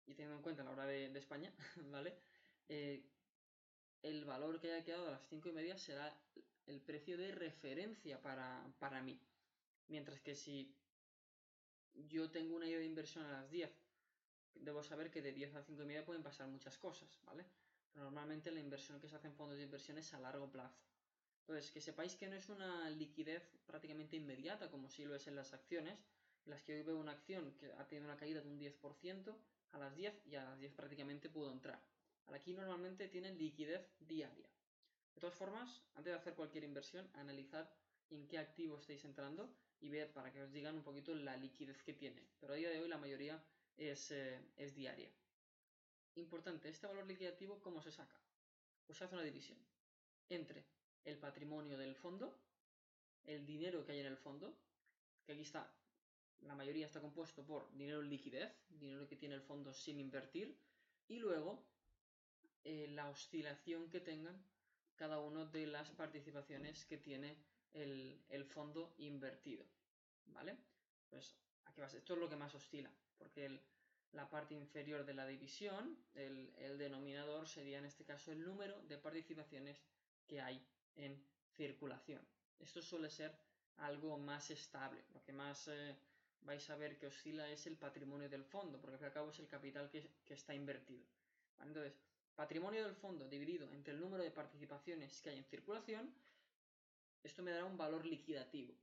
y 0.05 0.13
teniendo 0.13 0.37
en 0.37 0.43
cuenta 0.43 0.63
la 0.63 0.71
hora 0.71 0.85
de, 0.85 1.17
España, 1.17 1.53
¿vale? 1.91 2.15
Eh, 2.69 3.03
el 4.03 4.25
valor 4.25 4.59
que 4.59 4.71
haya 4.71 4.83
quedado 4.83 5.07
a 5.07 5.11
las 5.11 5.27
5 5.29 5.49
y 5.49 5.51
media 5.51 5.77
será 5.77 6.15
el 6.65 6.81
precio 6.81 7.17
de 7.17 7.31
referencia 7.31 8.21
para, 8.21 8.65
para 8.79 9.01
mí. 9.01 9.19
Mientras 9.87 10.21
que 10.21 10.35
si 10.35 10.75
yo 11.93 12.31
tengo 12.31 12.55
una 12.55 12.67
idea 12.67 12.79
de 12.79 12.85
inversión 12.85 13.25
a 13.25 13.31
las 13.31 13.49
10, 13.51 13.69
debo 14.55 14.83
saber 14.83 15.11
que 15.11 15.21
de 15.21 15.33
10 15.33 15.55
a 15.55 15.63
5 15.63 15.83
y 15.83 15.85
media 15.85 16.05
pueden 16.05 16.23
pasar 16.23 16.47
muchas 16.47 16.77
cosas, 16.77 17.19
¿vale? 17.23 17.45
normalmente 17.95 18.51
la 18.51 18.59
inversión 18.59 18.99
que 18.99 19.07
se 19.07 19.15
hace 19.15 19.27
en 19.27 19.35
fondos 19.35 19.57
de 19.57 19.63
inversión 19.63 19.97
es 19.97 20.13
a 20.13 20.19
largo 20.19 20.49
plazo. 20.49 20.79
Entonces, 21.41 21.71
que 21.71 21.81
sepáis 21.81 22.15
que 22.15 22.27
no 22.27 22.35
es 22.35 22.49
una 22.49 22.89
liquidez 22.89 23.43
prácticamente 23.65 24.15
inmediata, 24.15 24.69
como 24.69 24.89
si 24.89 25.05
lo 25.05 25.15
es 25.15 25.27
en 25.27 25.35
las 25.35 25.53
acciones, 25.53 25.99
en 26.45 26.51
las 26.51 26.61
que 26.63 26.75
hoy 26.75 26.83
veo 26.83 26.97
una 26.97 27.11
acción 27.11 27.53
que 27.59 27.71
ha 27.73 27.87
tenido 27.87 28.07
una 28.07 28.17
caída 28.17 28.41
de 28.41 28.49
un 28.49 28.59
10% 28.59 29.35
a 29.71 29.77
las 29.77 29.95
10 29.95 30.27
y 30.27 30.35
a 30.35 30.43
las 30.43 30.59
10 30.59 30.73
prácticamente 30.73 31.29
puedo 31.29 31.51
entrar. 31.51 31.81
Aquí 32.33 32.53
normalmente 32.53 33.07
tienen 33.09 33.37
liquidez 33.37 33.85
diaria. 33.99 34.47
De 35.13 35.19
todas 35.19 35.35
formas, 35.35 35.81
antes 35.95 36.13
de 36.13 36.19
hacer 36.19 36.33
cualquier 36.33 36.63
inversión, 36.63 37.09
analizad 37.13 37.69
en 38.09 38.27
qué 38.27 38.37
activo 38.37 38.77
estáis 38.77 39.03
entrando 39.03 39.53
y 39.79 39.89
ver 39.89 40.11
para 40.13 40.31
que 40.31 40.41
os 40.41 40.51
digan 40.51 40.75
un 40.75 40.83
poquito 40.83 41.13
la 41.13 41.35
liquidez 41.35 41.81
que 41.83 41.93
tiene. 41.93 42.25
Pero 42.39 42.53
a 42.53 42.55
día 42.55 42.69
de 42.69 42.79
hoy 42.79 42.87
la 42.87 42.97
mayoría 42.97 43.43
es, 43.77 44.11
eh, 44.11 44.39
es 44.55 44.73
diaria. 44.75 45.09
Importante, 46.15 46.69
este 46.69 46.87
valor 46.87 47.05
liquidativo, 47.05 47.61
¿cómo 47.61 47.81
se 47.81 47.91
saca? 47.91 48.15
Pues 48.85 48.97
se 48.97 49.05
hace 49.05 49.15
una 49.15 49.23
división 49.23 49.57
entre 50.29 50.65
el 51.05 51.17
patrimonio 51.17 51.77
del 51.77 51.95
fondo, 51.95 52.37
el 53.25 53.45
dinero 53.45 53.85
que 53.85 53.93
hay 53.93 53.99
en 53.99 54.07
el 54.07 54.17
fondo, 54.17 54.55
que 55.25 55.33
aquí 55.33 55.41
está, 55.41 55.71
la 56.41 56.55
mayoría 56.55 56.85
está 56.85 56.99
compuesto 56.99 57.43
por 57.43 57.71
dinero 57.75 58.01
en 58.01 58.09
liquidez, 58.09 58.51
dinero 58.69 59.07
que 59.07 59.15
tiene 59.15 59.35
el 59.35 59.41
fondo 59.41 59.73
sin 59.73 59.99
invertir, 59.99 60.57
y 61.07 61.19
luego 61.19 61.63
eh, 62.63 62.87
la 62.89 63.09
oscilación 63.09 63.89
que 63.89 63.99
tengan 63.99 64.43
cada 64.95 65.19
una 65.19 65.45
de 65.45 65.67
las 65.67 65.89
participaciones 65.91 66.85
que 66.85 66.97
tiene 66.97 67.37
el, 67.73 68.45
fondo 68.45 68.93
invertido. 68.97 69.65
¿Vale? 70.27 70.55
Pues 71.09 71.35
aquí 71.65 71.81
va, 71.81 71.87
esto 71.87 72.13
es 72.13 72.19
lo 72.19 72.29
que 72.29 72.35
más 72.35 72.53
oscila, 72.53 72.91
porque 73.17 73.45
el, 73.45 73.61
la 74.13 74.29
parte 74.29 74.53
inferior 74.53 75.05
de 75.05 75.13
la 75.13 75.25
división, 75.25 75.97
el, 76.13 76.77
denominador 76.77 77.47
sería 77.47 77.79
en 77.79 77.85
este 77.85 78.03
caso 78.03 78.31
el 78.31 78.43
número 78.43 78.81
de 78.83 78.97
participaciones 78.97 79.81
que 80.27 80.41
hay 80.41 80.61
en 80.95 81.21
circulación. 81.55 82.21
Esto 82.59 82.81
suele 82.81 83.09
ser 83.09 83.35
algo 83.77 84.17
más 84.17 84.51
estable. 84.51 85.03
Lo 85.13 85.23
que 85.23 85.33
más 85.33 85.67
eh, 85.67 85.95
vais 86.41 86.69
a 86.69 86.75
ver 86.75 86.97
que 86.97 87.07
oscila 87.07 87.49
es 87.49 87.65
el 87.67 87.77
patrimonio 87.77 88.29
del 88.29 88.43
fondo, 88.43 88.79
porque 88.79 89.03
al 89.03 89.11
cabo 89.11 89.29
es 89.31 89.39
el 89.39 89.47
capital 89.47 89.89
que, 89.89 90.09
está 90.33 90.53
invertido. 90.53 91.03
Entonces, 91.61 91.93
patrimonio 92.35 92.83
del 92.83 92.95
fondo 92.95 93.27
dividido 93.27 93.71
entre 93.71 93.93
el 93.93 93.99
número 93.99 94.23
de 94.23 94.31
participaciones 94.31 95.21
que 95.21 95.29
hay 95.31 95.37
en 95.37 95.45
circulación, 95.45 96.13
esto 97.23 97.43
me 97.43 97.51
dará 97.51 97.65
un 97.65 97.77
valor 97.77 98.05
liquidativo. 98.05 98.73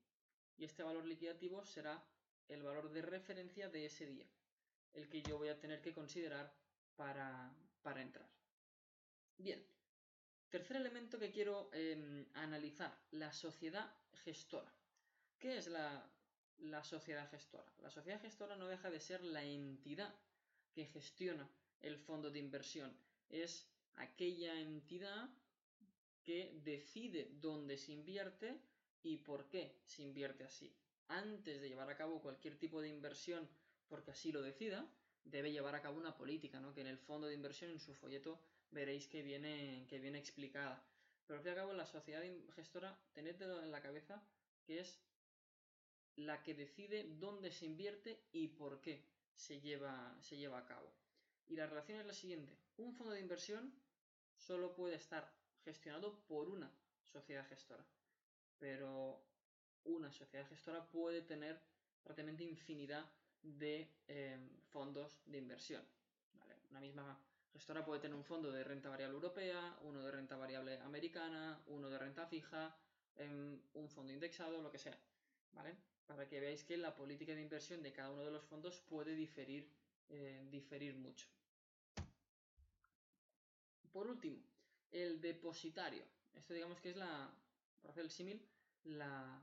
Y 0.56 0.64
este 0.64 0.82
valor 0.82 1.04
liquidativo 1.04 1.64
será 1.64 2.04
el 2.48 2.62
valor 2.62 2.90
de 2.90 3.02
referencia 3.02 3.68
de 3.68 3.86
ese 3.86 4.06
día 4.06 4.26
el 4.94 5.08
que 5.08 5.22
yo 5.22 5.38
voy 5.38 5.48
a 5.48 5.58
tener 5.58 5.80
que 5.80 5.92
considerar 5.92 6.52
para, 6.96 7.52
entrar. 7.96 8.28
Bien, 9.36 9.64
tercer 10.50 10.76
elemento 10.76 11.18
que 11.18 11.30
quiero 11.30 11.70
em, 11.72 12.26
analizar, 12.34 12.96
la 13.12 13.32
sociedad 13.32 13.92
gestora. 14.24 14.72
¿Qué 15.38 15.58
es 15.58 15.68
la, 15.68 16.10
la 16.58 16.82
sociedad 16.84 17.30
gestora? 17.30 17.70
La 17.82 17.90
sociedad 17.90 18.20
gestora 18.20 18.56
no 18.56 18.66
deja 18.66 18.90
de 18.90 19.00
ser 19.00 19.22
la 19.22 19.44
entidad 19.44 20.14
que 20.74 20.86
gestiona 20.86 21.48
el 21.80 21.98
fondo 21.98 22.30
de 22.30 22.38
inversión. 22.38 22.92
Es 23.28 23.66
aquella 23.96 24.58
entidad 24.60 25.28
que 26.24 26.60
decide 26.64 27.30
dónde 27.40 27.76
se 27.76 27.92
invierte 27.92 28.60
y 29.02 29.18
por 29.18 29.48
qué 29.48 29.80
se 29.84 30.02
invierte 30.02 30.44
así. 30.44 30.74
Antes 31.08 31.60
de 31.60 31.68
llevar 31.68 31.88
a 31.88 31.96
cabo 31.96 32.20
cualquier 32.20 32.58
tipo 32.58 32.80
de 32.80 32.88
inversión 32.88 33.48
porque 33.88 34.10
así 34.10 34.32
lo 34.32 34.42
decida, 34.42 34.86
debe 35.24 35.52
llevar 35.52 35.74
a 35.74 35.82
cabo 35.82 35.98
una 35.98 36.16
política, 36.16 36.60
¿no? 36.60 36.74
Que 36.74 36.82
en 36.82 36.86
el 36.86 36.98
fondo 36.98 37.26
de 37.26 37.34
inversión, 37.34 37.70
en 37.70 37.80
su 37.80 37.94
folleto, 37.94 38.38
veréis 38.70 39.06
que 39.06 39.22
viene, 39.22 39.86
que 39.88 39.98
viene 39.98 40.18
explicada. 40.18 40.82
Pero 41.26 41.38
al 41.38 41.42
fin 41.42 41.50
y 41.50 41.52
al 41.52 41.56
cabo, 41.56 41.72
la 41.72 41.86
sociedad 41.86 42.22
gestora, 42.54 42.98
tened 43.12 43.40
en 43.40 43.70
la 43.70 43.82
cabeza 43.82 44.22
que 44.64 44.80
es 44.80 45.00
la 46.16 46.42
que 46.42 46.54
decide 46.54 47.04
dónde 47.18 47.50
se 47.50 47.66
invierte 47.66 48.24
y 48.32 48.48
por 48.48 48.80
qué 48.80 49.04
se 49.34 49.60
lleva, 49.60 50.16
se 50.20 50.36
lleva 50.36 50.58
a 50.58 50.66
cabo. 50.66 50.92
Y 51.46 51.56
la 51.56 51.66
relación 51.66 52.00
es 52.00 52.06
la 52.06 52.12
siguiente. 52.12 52.56
Un 52.76 52.92
fondo 52.94 53.12
de 53.12 53.20
inversión 53.20 53.72
solo 54.36 54.74
puede 54.74 54.96
estar 54.96 55.32
gestionado 55.64 56.18
por 56.26 56.48
una 56.48 56.70
sociedad 57.04 57.46
gestora. 57.48 57.84
Pero 58.58 59.22
una 59.84 60.10
sociedad 60.12 60.46
gestora 60.48 60.84
puede 60.90 61.22
tener 61.22 61.60
prácticamente 62.02 62.44
infinidad 62.44 63.08
de 63.42 63.88
em, 64.08 64.48
fondos 64.70 65.20
de 65.26 65.38
inversión. 65.38 65.84
Una 66.70 66.80
misma 66.80 67.18
gestora 67.52 67.84
puede 67.84 68.00
tener 68.00 68.16
un 68.16 68.24
fondo 68.24 68.50
de 68.50 68.64
renta 68.64 68.88
variable 68.88 69.14
europea, 69.16 69.76
uno 69.82 70.02
de 70.02 70.10
renta 70.10 70.36
variable 70.36 70.78
americana, 70.80 71.60
uno 71.66 71.88
de 71.90 71.98
renta 71.98 72.26
fija, 72.26 72.76
em, 73.16 73.58
un 73.74 73.88
fondo 73.88 74.12
indexado, 74.12 74.62
lo 74.62 74.70
que 74.70 74.78
sea. 74.78 74.96
¿vale? 75.52 75.74
Para 76.06 76.26
que 76.28 76.40
veáis 76.40 76.64
que 76.64 76.76
la 76.76 76.94
política 76.94 77.34
de 77.34 77.42
inversión 77.42 77.82
de 77.82 77.92
cada 77.92 78.10
uno 78.10 78.24
de 78.24 78.30
los 78.30 78.44
fondos 78.44 78.80
puede 78.88 79.14
diferir, 79.14 79.68
eh, 80.10 80.46
diferir 80.50 80.94
mucho. 80.94 81.26
Por 83.92 84.06
último, 84.06 84.38
el 84.92 85.20
depositario. 85.20 86.04
Esto 86.34 86.54
digamos 86.54 86.80
que 86.80 86.90
es 86.90 86.96
la, 86.96 87.30
para 87.82 87.92
hacer 87.92 88.10
símil, 88.10 88.40
la, 88.84 89.42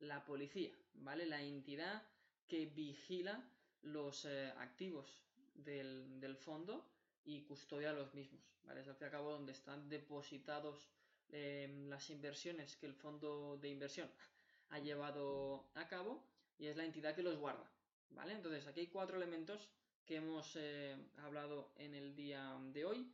la 0.00 0.24
policía, 0.24 0.72
¿vale? 0.94 1.26
La 1.26 1.42
entidad 1.42 2.02
que 2.48 2.66
vigila 2.66 3.42
los 3.82 4.24
eh, 4.24 4.52
activos 4.58 5.22
del, 5.54 6.36
fondo 6.36 6.84
y 7.24 7.42
custodia 7.42 7.92
los 7.92 8.14
mismos. 8.14 8.42
¿vale? 8.64 8.80
Es 8.80 8.88
al 8.88 8.96
fin 8.96 9.08
y 9.08 9.10
cabo 9.10 9.32
donde 9.32 9.52
están 9.52 9.88
depositados 9.88 10.88
em, 11.30 11.88
las 11.88 12.10
inversiones 12.10 12.76
que 12.76 12.86
el 12.86 12.94
fondo 12.94 13.58
de 13.58 13.68
inversión 13.68 14.10
ha 14.70 14.78
llevado 14.78 15.70
a 15.74 15.88
cabo 15.88 16.22
y 16.58 16.66
es 16.66 16.76
la 16.76 16.84
entidad 16.84 17.14
que 17.14 17.22
los 17.22 17.38
guarda. 17.38 17.70
¿vale? 18.10 18.32
Entonces 18.32 18.66
aquí 18.66 18.80
hay 18.80 18.86
cuatro 18.88 19.16
elementos 19.16 19.68
que 20.06 20.16
hemos 20.16 20.56
eh, 20.56 20.96
hablado 21.18 21.72
en 21.76 21.94
el 21.94 22.14
día 22.14 22.58
de 22.72 22.84
hoy. 22.84 23.10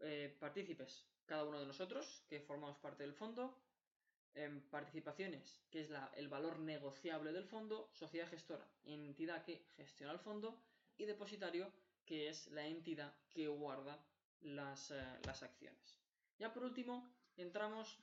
Eh, 0.00 0.36
partícipes, 0.38 1.04
cada 1.26 1.44
uno 1.44 1.58
de 1.58 1.66
nosotros 1.66 2.22
que 2.28 2.40
formamos 2.40 2.76
parte 2.78 3.02
del 3.02 3.14
fondo, 3.14 3.58
participaciones, 4.70 5.60
que 5.70 5.82
es 5.82 5.90
el 6.16 6.28
valor 6.28 6.58
negociable 6.58 7.32
del 7.32 7.44
fondo, 7.44 7.88
sociedad 7.92 8.28
gestora, 8.28 8.66
entidad 8.84 9.44
que 9.44 9.64
gestiona 9.76 10.12
el 10.12 10.18
fondo, 10.18 10.60
y 10.98 11.04
depositario, 11.04 11.70
que 12.04 12.28
es 12.28 12.48
la 12.48 12.66
entidad 12.66 13.14
que 13.30 13.48
guarda 13.48 14.04
las, 14.40 14.90
eh, 14.90 15.18
acciones. 15.26 15.98
Ya 16.38 16.52
por 16.52 16.64
último, 16.64 17.14
entramos 17.36 17.98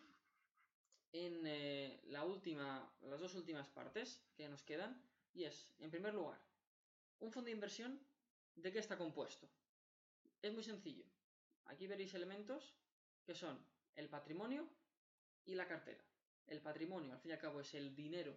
en 1.12 1.46
eh, 1.46 2.01
la 2.05 2.24
última, 2.24 2.91
las 3.01 3.20
dos 3.20 3.36
últimas 3.36 3.67
partes 3.67 4.22
que 4.36 4.48
nos 4.48 4.63
quedan, 4.63 5.01
y 5.34 5.43
es, 5.43 5.74
en 5.79 5.91
primer 5.91 6.13
lugar, 6.13 6.39
un 7.20 7.31
fondo 7.31 7.48
de 7.48 7.53
inversión, 7.53 8.00
¿de 8.55 8.72
qué 8.72 8.79
está 8.79 8.98
compuesto? 8.98 9.48
Es 10.41 10.53
muy 10.53 10.63
sencillo. 10.63 11.05
Aquí 11.65 11.88
veréis 11.88 12.13
elementos 12.13 12.74
que 13.24 13.36
son 13.36 13.63
el 13.96 14.10
patrimonio 14.10 14.67
y 15.46 15.55
la 15.55 15.67
cartera. 15.67 16.03
El 16.48 16.62
patrimonio, 16.62 17.13
al 17.13 17.20
fin 17.20 17.31
y 17.31 17.34
al 17.34 17.39
cabo, 17.39 17.62
es 17.62 17.74
el 17.75 17.96
dinero 17.96 18.36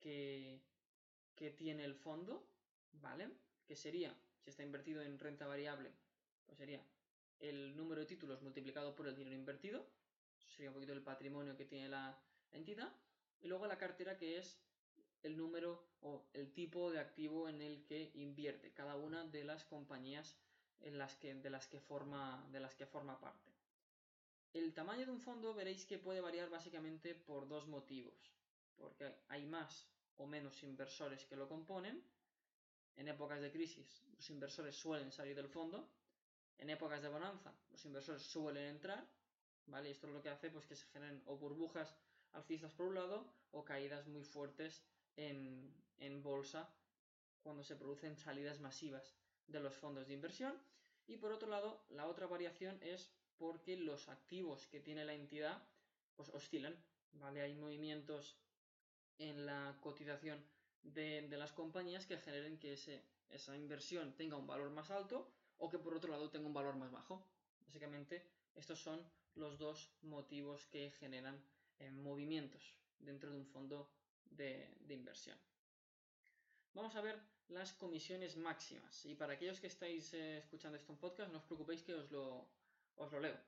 que, 0.00 0.60
tiene 1.56 1.84
el 1.84 1.96
fondo, 1.96 2.46
¿vale? 2.92 3.28
Que 3.66 3.74
sería, 3.74 4.14
si 4.42 4.50
está 4.50 4.62
invertido 4.62 5.02
en 5.02 5.18
renta 5.18 5.46
variable, 5.46 5.92
pues 6.46 6.58
sería 6.58 6.82
el 7.40 7.76
número 7.76 8.00
de 8.00 8.06
títulos 8.06 8.42
multiplicado 8.42 8.94
por 8.94 9.08
el 9.08 9.16
dinero 9.16 9.36
invertido. 9.36 9.86
Eso 10.38 10.50
sería 10.50 10.70
un 10.70 10.74
poquito 10.74 10.92
el 10.92 11.02
patrimonio 11.02 11.56
que 11.56 11.64
tiene 11.64 11.88
la 11.88 12.18
entidad. 12.52 12.92
Y 13.40 13.48
luego 13.48 13.66
la 13.66 13.78
cartera 13.78 14.16
que 14.16 14.38
es 14.38 14.58
el 15.22 15.36
número 15.36 15.84
o 16.00 16.24
el 16.32 16.52
tipo 16.52 16.90
de 16.90 17.00
activo 17.00 17.48
en 17.48 17.60
el 17.62 17.84
que 17.84 18.10
invierte 18.14 18.72
cada 18.72 18.96
una 18.96 19.24
de 19.24 19.44
las 19.44 19.64
compañías 19.64 20.36
en 20.80 20.98
las 20.98 21.16
que, 21.16 21.34
de, 21.34 21.50
las 21.50 21.66
que 21.68 21.80
forma, 21.80 22.46
de 22.50 22.60
las 22.60 22.74
que 22.74 22.86
forma 22.86 23.20
parte. 23.20 23.52
El 24.52 24.74
tamaño 24.74 25.06
de 25.06 25.12
un 25.12 25.20
fondo 25.20 25.54
veréis 25.54 25.86
que 25.86 25.98
puede 25.98 26.20
variar 26.20 26.50
básicamente 26.50 27.14
por 27.14 27.48
dos 27.48 27.66
motivos. 27.68 28.32
Porque 28.76 29.14
hay 29.28 29.46
más 29.46 29.86
o 30.16 30.26
menos 30.26 30.62
inversores 30.62 31.24
que 31.24 31.36
lo 31.36 31.48
componen. 31.48 32.02
En 32.96 33.08
épocas 33.08 33.40
de 33.40 33.50
crisis 33.50 34.02
los 34.14 34.30
inversores 34.30 34.76
suelen 34.76 35.10
salir 35.10 35.34
del 35.34 35.48
fondo. 35.48 35.88
En 36.58 36.70
épocas 36.70 37.02
de 37.02 37.08
bonanza 37.08 37.52
los 37.70 37.84
inversores 37.84 38.22
suelen 38.22 38.66
entrar. 38.66 39.06
¿vale? 39.66 39.90
Esto 39.90 40.06
es 40.06 40.12
lo 40.12 40.22
que 40.22 40.30
hace 40.30 40.50
pues, 40.50 40.66
que 40.66 40.76
se 40.76 40.86
generen 40.86 41.22
o 41.26 41.36
burbujas 41.36 41.94
alcistas 42.32 42.72
por 42.72 42.86
un 42.86 42.94
lado 42.94 43.26
o 43.52 43.64
caídas 43.64 44.06
muy 44.06 44.24
fuertes 44.24 44.82
en, 45.16 45.72
en 45.98 46.22
bolsa 46.22 46.68
cuando 47.42 47.62
se 47.62 47.76
producen 47.76 48.16
salidas 48.16 48.60
masivas 48.60 49.14
de 49.46 49.60
los 49.60 49.74
fondos 49.74 50.06
de 50.06 50.14
inversión. 50.14 50.54
Y 51.06 51.16
por 51.16 51.32
otro 51.32 51.48
lado, 51.48 51.84
la 51.90 52.06
otra 52.06 52.26
variación 52.26 52.78
es 52.82 53.10
porque 53.38 53.76
los 53.76 54.08
activos 54.08 54.66
que 54.68 54.80
tiene 54.80 55.04
la 55.04 55.14
entidad 55.14 55.62
pues 56.14 56.28
oscilan, 56.28 56.76
¿vale? 57.14 57.42
Hay 57.42 57.54
movimientos 57.54 58.36
en 59.18 59.46
la 59.46 59.76
cotización 59.80 60.42
de, 60.82 61.28
las 61.30 61.52
compañías 61.52 62.06
que 62.06 62.18
generen 62.18 62.58
que 62.58 62.74
ese, 62.74 63.02
esa 63.30 63.56
inversión 63.56 64.14
tenga 64.14 64.36
un 64.36 64.46
valor 64.46 64.70
más 64.70 64.90
alto 64.90 65.30
o 65.58 65.68
que 65.70 65.78
por 65.78 65.94
otro 65.94 66.10
lado 66.10 66.30
tenga 66.30 66.46
un 66.46 66.54
valor 66.54 66.76
más 66.76 66.90
bajo. 66.90 67.26
Básicamente, 67.60 68.26
estos 68.54 68.80
son 68.80 69.04
los 69.34 69.58
dos 69.58 69.90
motivos 70.02 70.66
que 70.66 70.90
generan 70.90 71.42
eh, 71.78 71.90
movimientos 71.90 72.74
dentro 72.98 73.30
de 73.30 73.38
un 73.38 73.46
fondo 73.46 73.90
de, 74.24 74.68
inversión. 74.88 75.38
Vamos 76.74 76.94
a 76.96 77.00
ver 77.00 77.18
las 77.48 77.72
comisiones 77.72 78.36
máximas. 78.36 79.04
Y 79.06 79.14
para 79.14 79.34
aquellos 79.34 79.60
que 79.60 79.66
estáis 79.66 80.12
eh, 80.14 80.38
escuchando 80.38 80.76
esto 80.76 80.92
en 80.92 80.98
podcast, 80.98 81.32
no 81.32 81.38
os 81.38 81.44
preocupéis 81.44 81.82
que 81.82 81.94
os 81.94 82.10
lo, 82.10 82.48
os 82.96 83.12
lo 83.12 83.20
leo. 83.20 83.38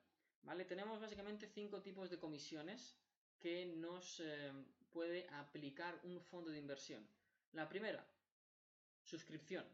¿Vale? 0.43 0.65
Tenemos 0.65 1.01
básicamente 1.01 1.49
cinco 1.49 1.81
tipos 1.81 2.11
de 2.11 2.19
comisiones 2.19 2.97
que 3.39 3.67
nos 3.67 4.21
eh, 4.21 4.53
puede 4.91 5.27
aplicar 5.29 5.99
un 6.05 6.21
fondo 6.21 6.51
de 6.51 6.59
inversión. 6.59 7.07
La 7.55 7.69
primera, 7.69 8.05
suscripción, 9.05 9.65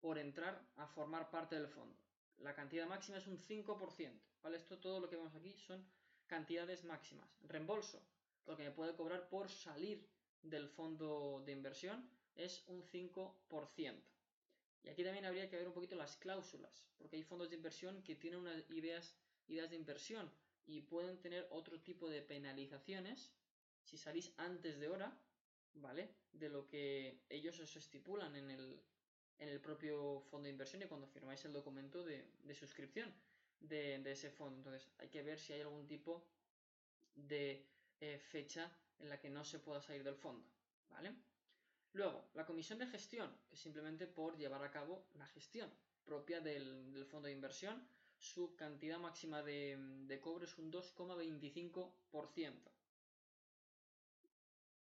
por 0.00 0.18
entrar 0.18 0.64
a 0.76 0.86
formar 0.86 1.30
parte 1.30 1.56
del 1.56 1.68
fondo. 1.68 1.94
La 2.38 2.54
cantidad 2.54 2.86
máxima 2.86 3.18
es 3.18 3.26
un 3.26 3.38
5%. 3.38 4.12
¿vale? 4.42 4.56
Esto 4.56 4.78
todo 4.78 4.98
lo 4.98 5.10
que 5.10 5.16
vemos 5.16 5.34
aquí 5.34 5.52
son 5.54 5.84
cantidades 6.26 6.84
máximas. 6.84 7.28
Reembolso, 7.42 8.02
lo 8.46 8.56
que 8.56 8.64
me 8.64 8.70
puede 8.70 8.94
cobrar 8.94 9.28
por 9.28 9.50
salir 9.50 10.08
del 10.42 10.68
fondo 10.68 11.42
de 11.44 11.52
inversión 11.52 12.08
es 12.34 12.64
un 12.66 12.82
5%. 12.82 14.02
Y 14.84 14.88
aquí 14.88 15.04
también 15.04 15.26
habría 15.26 15.50
que 15.50 15.56
ver 15.56 15.68
un 15.68 15.74
poquito 15.74 15.96
las 15.96 16.16
cláusulas, 16.16 16.86
porque 16.96 17.16
hay 17.16 17.24
fondos 17.24 17.50
de 17.50 17.56
inversión 17.56 18.02
que 18.02 18.14
tienen 18.14 18.40
unas 18.40 18.70
ideas, 18.70 19.14
ideas 19.48 19.68
de 19.68 19.76
inversión 19.76 20.32
y 20.64 20.80
pueden 20.80 21.20
tener 21.20 21.46
otro 21.50 21.78
tipo 21.80 22.08
de 22.08 22.22
penalizaciones 22.22 23.32
si 23.82 23.98
salís 23.98 24.32
antes 24.38 24.78
de 24.78 24.88
hora, 24.88 25.18
¿vale? 25.80 26.10
De 26.32 26.48
lo 26.48 26.66
que 26.66 27.20
ellos 27.28 27.58
os 27.60 27.76
estipulan 27.76 28.34
en 28.36 28.50
el, 28.50 28.80
en 29.38 29.48
el 29.48 29.60
propio 29.60 30.20
fondo 30.20 30.44
de 30.44 30.50
inversión 30.50 30.82
y 30.82 30.86
cuando 30.86 31.06
firmáis 31.06 31.44
el 31.44 31.52
documento 31.52 32.04
de, 32.04 32.24
suscripción 32.54 33.12
de, 33.60 34.02
ese 34.10 34.30
fondo. 34.30 34.58
Entonces 34.58 34.88
hay 34.98 35.08
que 35.08 35.22
ver 35.22 35.38
si 35.38 35.52
hay 35.52 35.60
algún 35.60 35.86
tipo 35.86 36.24
de 37.14 37.66
eh, 38.00 38.18
fecha 38.18 38.70
en 38.98 39.08
la 39.08 39.20
que 39.20 39.30
no 39.30 39.44
se 39.44 39.58
pueda 39.58 39.80
salir 39.80 40.04
del 40.04 40.16
fondo, 40.16 40.46
¿vale? 40.90 41.14
Luego, 41.92 42.28
la 42.34 42.44
comisión 42.44 42.78
de 42.78 42.86
gestión, 42.86 43.34
es 43.50 43.60
simplemente 43.60 44.06
por 44.06 44.36
llevar 44.36 44.62
a 44.62 44.70
cabo 44.70 45.06
la 45.14 45.26
gestión 45.26 45.70
propia 46.04 46.40
del, 46.40 47.06
fondo 47.10 47.26
de 47.26 47.34
inversión, 47.34 47.86
su 48.18 48.56
cantidad 48.56 48.98
máxima 48.98 49.42
de, 49.42 49.76
de 50.06 50.20
cobre 50.20 50.46
es 50.46 50.58
un 50.58 50.72
2,25%. 50.72 52.77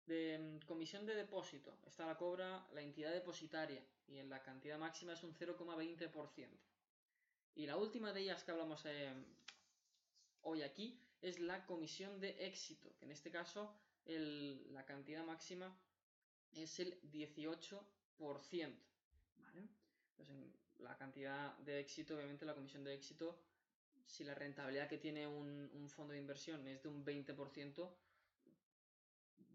De 0.05 0.37
mm, 0.37 0.65
comisión 0.65 1.05
de 1.05 1.15
depósito, 1.15 1.77
esta 1.85 2.05
la 2.05 2.17
cobra 2.17 2.67
la 2.73 2.81
entidad 2.81 3.11
depositaria 3.11 3.81
y 4.07 4.17
en 4.17 4.29
la 4.29 4.41
cantidad 4.41 4.77
máxima 4.77 5.13
es 5.13 5.23
un 5.23 5.33
0,20%. 5.33 6.47
Y 7.55 7.65
la 7.65 7.77
última 7.77 8.11
de 8.11 8.21
ellas 8.21 8.43
que 8.43 8.51
hablamos 8.51 8.83
eh, 8.85 9.13
hoy 10.41 10.61
aquí 10.63 10.99
es 11.21 11.39
la 11.39 11.65
comisión 11.65 12.19
de 12.19 12.45
éxito, 12.45 12.93
que 12.97 13.05
en 13.05 13.11
este 13.11 13.31
caso 13.31 13.73
la 14.05 14.85
cantidad 14.85 15.23
máxima 15.23 15.73
es 16.51 16.79
el 16.79 16.99
18%. 17.11 17.79
¿vale? 19.37 19.67
Entonces, 20.11 20.35
la 20.79 20.97
cantidad 20.97 21.57
de 21.59 21.79
éxito, 21.79 22.15
obviamente 22.15 22.45
la 22.45 22.53
comisión 22.53 22.83
de 22.83 22.93
éxito, 22.93 23.39
si 24.05 24.23
la 24.23 24.35
rentabilidad 24.35 24.87
que 24.87 24.97
tiene 24.97 25.25
un, 25.25 25.89
fondo 25.89 26.13
de 26.13 26.19
inversión 26.19 26.67
es 26.67 26.83
de 26.83 26.89
un 26.89 27.05
20%, 27.05 27.89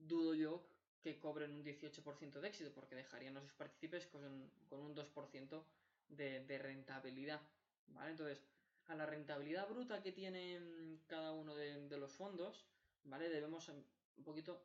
dudo 0.09 0.35
yo 0.35 0.63
que 1.03 1.19
cobren 1.19 1.53
un 1.53 1.65
18% 1.65 2.41
de 2.41 2.49
éxito, 2.49 2.73
porque 2.75 2.97
dejarían 2.97 3.37
a 3.37 3.41
sus 3.41 3.53
partícipes 3.53 4.07
con, 4.07 4.25
un 4.25 4.95
2% 4.97 5.63
de, 6.09 6.59
rentabilidad. 6.59 7.41
¿vale? 7.89 8.11
Entonces, 8.11 8.43
a 8.89 8.95
la 8.95 9.07
rentabilidad 9.07 9.69
bruta 9.69 10.03
que 10.03 10.13
tienen 10.13 11.01
cada 11.07 11.33
uno 11.33 11.55
de, 11.55 11.97
los 11.99 12.13
fondos, 12.13 12.67
¿vale? 13.05 13.29
Debemos 13.29 13.69
un 13.69 14.25
poquito 14.25 14.61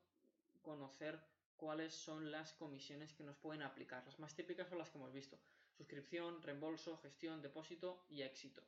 conocer 0.61 1.19
cuáles 1.57 1.93
son 1.93 2.31
las 2.31 2.53
comisiones 2.53 3.13
que 3.13 3.23
nos 3.23 3.37
pueden 3.37 3.61
aplicar. 3.61 4.03
Las 4.05 4.19
más 4.19 4.35
típicas 4.35 4.67
son 4.67 4.77
las 4.77 4.89
que 4.89 4.97
hemos 4.97 5.13
visto. 5.13 5.37
Suscripción, 5.77 6.41
reembolso, 6.41 6.97
gestión, 6.97 7.41
depósito 7.41 8.03
y 8.09 8.21
éxito. 8.21 8.61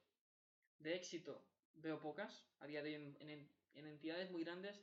De 0.79 0.95
éxito 0.95 1.41
veo 1.75 1.99
pocas. 1.99 2.43
A 2.59 2.67
día 2.67 2.81
de 2.81 2.95
en, 2.95 3.17
en, 3.75 3.87
entidades 3.87 4.31
muy 4.31 4.43
grandes 4.43 4.79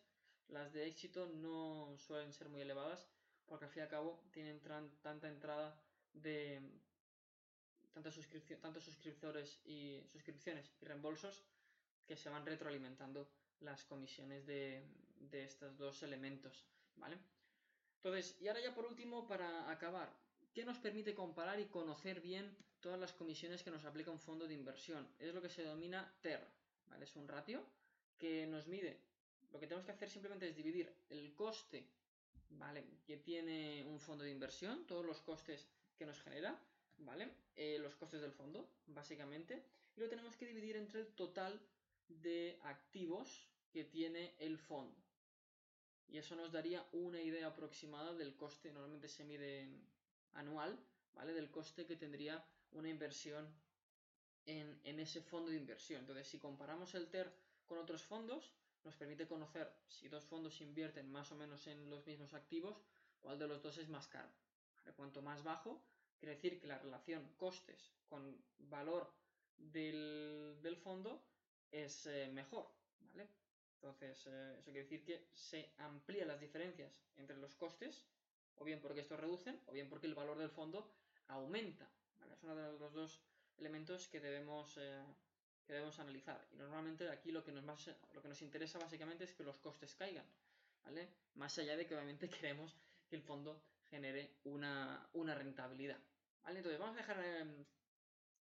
las 0.53 0.73
de 0.73 0.87
éxito 0.87 1.27
no 1.27 1.97
suelen 1.99 2.33
ser 2.33 2.49
muy 2.49 2.61
elevadas 2.61 3.09
porque 3.47 3.65
al 3.65 3.71
fin 3.71 3.81
y 3.81 3.85
al 3.85 3.88
cabo 3.88 4.23
tienen 4.33 4.61
tanta 5.03 5.29
entrada 5.29 5.79
de 6.12 6.61
tantos, 7.93 8.19
tantos 8.61 8.85
suscriptores 8.85 9.61
y 9.65 10.03
suscripciones 10.07 10.73
y 10.81 10.85
reembolsos 10.85 11.43
que 12.07 12.17
se 12.17 12.31
van 12.31 12.47
retroalimentando 12.47 13.29
las 13.61 13.85
comisiones 13.85 14.47
de, 14.47 14.83
estos 15.33 15.79
dos 15.79 16.03
elementos, 16.03 16.67
¿vale? 16.97 17.17
Entonces, 17.97 18.37
y 18.41 18.49
ahora 18.49 18.61
ya 18.61 18.75
por 18.75 18.87
último, 18.87 19.27
para 19.27 19.71
acabar, 19.71 20.12
¿qué 20.53 20.65
nos 20.65 20.79
permite 20.79 21.15
comparar 21.15 21.61
y 21.61 21.67
conocer 21.67 22.21
bien 22.21 22.57
todas 22.81 22.99
las 22.99 23.12
comisiones 23.12 23.62
que 23.62 23.71
nos 23.71 23.85
aplica 23.85 24.11
un 24.11 24.19
fondo 24.19 24.49
de 24.49 24.55
inversión? 24.55 25.09
Es 25.19 25.33
lo 25.33 25.41
que 25.41 25.49
se 25.49 25.62
denomina 25.62 26.12
TER, 26.21 26.45
¿vale? 26.87 27.05
Es 27.05 27.15
un 27.17 27.29
ratio 27.29 27.65
que 28.19 28.47
nos 28.47 28.67
mide. 28.67 29.12
Lo 29.53 29.61
que 29.61 29.67
tenemos 29.67 29.85
que 29.85 29.93
hacer 29.93 30.09
simplemente 30.09 30.49
es 30.49 30.57
dividir 30.57 30.93
el 31.11 31.35
coste, 31.35 31.87
¿vale? 32.51 32.85
Que 33.07 33.19
tiene 33.19 33.85
un 33.87 34.01
fondo 34.01 34.25
de 34.25 34.31
inversión, 34.31 34.87
todos 34.87 35.05
los 35.05 35.21
costes 35.21 35.69
que 35.97 36.07
nos 36.07 36.21
genera, 36.23 36.59
¿vale? 36.99 37.31
Eh, 37.57 37.79
los 37.79 37.95
costes 37.97 38.21
del 38.21 38.33
fondo, 38.33 38.69
básicamente, 38.87 39.62
y 39.97 40.01
lo 40.01 40.09
tenemos 40.09 40.37
que 40.37 40.47
dividir 40.47 40.77
entre 40.77 41.01
el 41.01 41.09
total 41.09 41.61
de 42.09 42.59
activos 42.65 43.49
que 43.71 43.85
tiene 43.85 44.35
el 44.38 44.59
fondo. 44.59 44.97
Y 46.09 46.19
eso 46.19 46.37
nos 46.37 46.53
daría 46.53 46.87
una 46.93 47.21
idea 47.21 47.49
aproximada 47.49 48.12
del 48.15 48.37
coste, 48.37 48.73
normalmente 48.73 49.09
se 49.09 49.25
mide 49.25 49.69
anual, 50.35 50.79
¿vale? 51.15 51.33
Del 51.33 51.51
coste 51.51 51.87
que 51.87 51.97
tendría 51.97 52.45
una 52.73 52.88
inversión 52.88 53.49
en, 54.47 54.99
ese 54.99 55.23
fondo 55.23 55.51
de 55.51 55.57
inversión. 55.57 56.01
Entonces, 56.01 56.27
si 56.27 56.38
comparamos 56.38 56.95
el 56.95 57.09
TER 57.09 57.33
con 57.67 57.79
otros 57.79 58.03
fondos, 58.03 58.53
nos 58.85 58.97
permite 58.97 59.27
conocer 59.27 59.73
si 59.87 60.09
dos 60.09 60.25
fondos 60.25 60.61
invierten 60.61 61.11
más 61.11 61.31
o 61.33 61.37
menos 61.37 61.66
en 61.66 61.88
los 61.88 62.07
mismos 62.07 62.35
activos, 62.35 62.77
cuál 63.21 63.38
de 63.38 63.49
los 63.49 63.62
dos 63.62 63.79
es 63.79 63.88
más 63.88 64.07
caro. 64.09 64.29
Cuanto 64.97 65.23
más 65.23 65.42
bajo, 65.45 65.81
quiere 66.18 66.35
decir 66.35 66.61
que 66.61 66.66
la 66.66 66.79
relación 66.79 67.29
costes 67.37 67.92
con 68.09 68.37
valor 68.59 69.12
del, 69.57 70.79
fondo 70.83 71.23
es 71.71 72.07
eh, 72.07 72.31
mejor, 72.33 72.68
¿vale? 73.01 73.29
Entonces, 73.75 74.27
eh, 74.27 74.57
eso 74.59 74.71
quiere 74.71 74.83
decir 74.83 75.05
que 75.05 75.27
se 75.33 75.73
amplían 75.79 76.29
las 76.29 76.40
diferencias 76.40 77.01
entre 77.16 77.37
los 77.37 77.55
costes, 77.55 78.05
o 78.57 78.64
bien 78.64 78.81
porque 78.81 79.01
estos 79.01 79.18
reducen, 79.18 79.61
o 79.66 79.73
bien 79.73 79.88
porque 79.88 80.07
el 80.07 80.14
valor 80.14 80.38
del 80.38 80.51
fondo 80.51 80.92
aumenta. 81.29 81.88
Es 82.33 82.42
uno 82.42 82.55
de 82.55 82.79
los 82.79 82.92
dos 82.92 83.21
elementos 83.59 84.09
que 84.09 84.21
debemos, 84.21 84.77
eh, 84.79 85.03
que 85.66 85.72
debemos 85.72 85.98
analizar. 85.98 86.46
Y 86.53 86.57
normalmente 86.57 87.09
aquí 87.09 87.31
lo 87.31 87.44
que, 87.44 87.53
nos 87.53 87.87
lo 88.12 88.22
que 88.22 88.29
nos 88.29 88.42
interesa 88.42 88.79
básicamente 88.79 89.25
es 89.25 89.35
que 89.35 89.44
los 89.44 89.59
costes 89.59 89.94
caigan, 89.94 90.27
¿vale? 90.85 91.09
Más 91.35 91.57
allá 91.59 91.77
de 91.77 91.87
que 91.87 91.94
obviamente 91.94 92.29
queremos 92.29 92.77
que 93.09 93.16
el 93.16 93.22
fondo 93.22 93.62
genere 93.90 94.38
una, 94.44 95.09
una 95.14 95.35
rentabilidad, 95.35 95.98
¿Vale? 96.42 96.59
Entonces 96.59 96.81
vamos 96.81 96.96
a 96.96 97.01
dejar 97.01 97.25
em, 97.25 97.64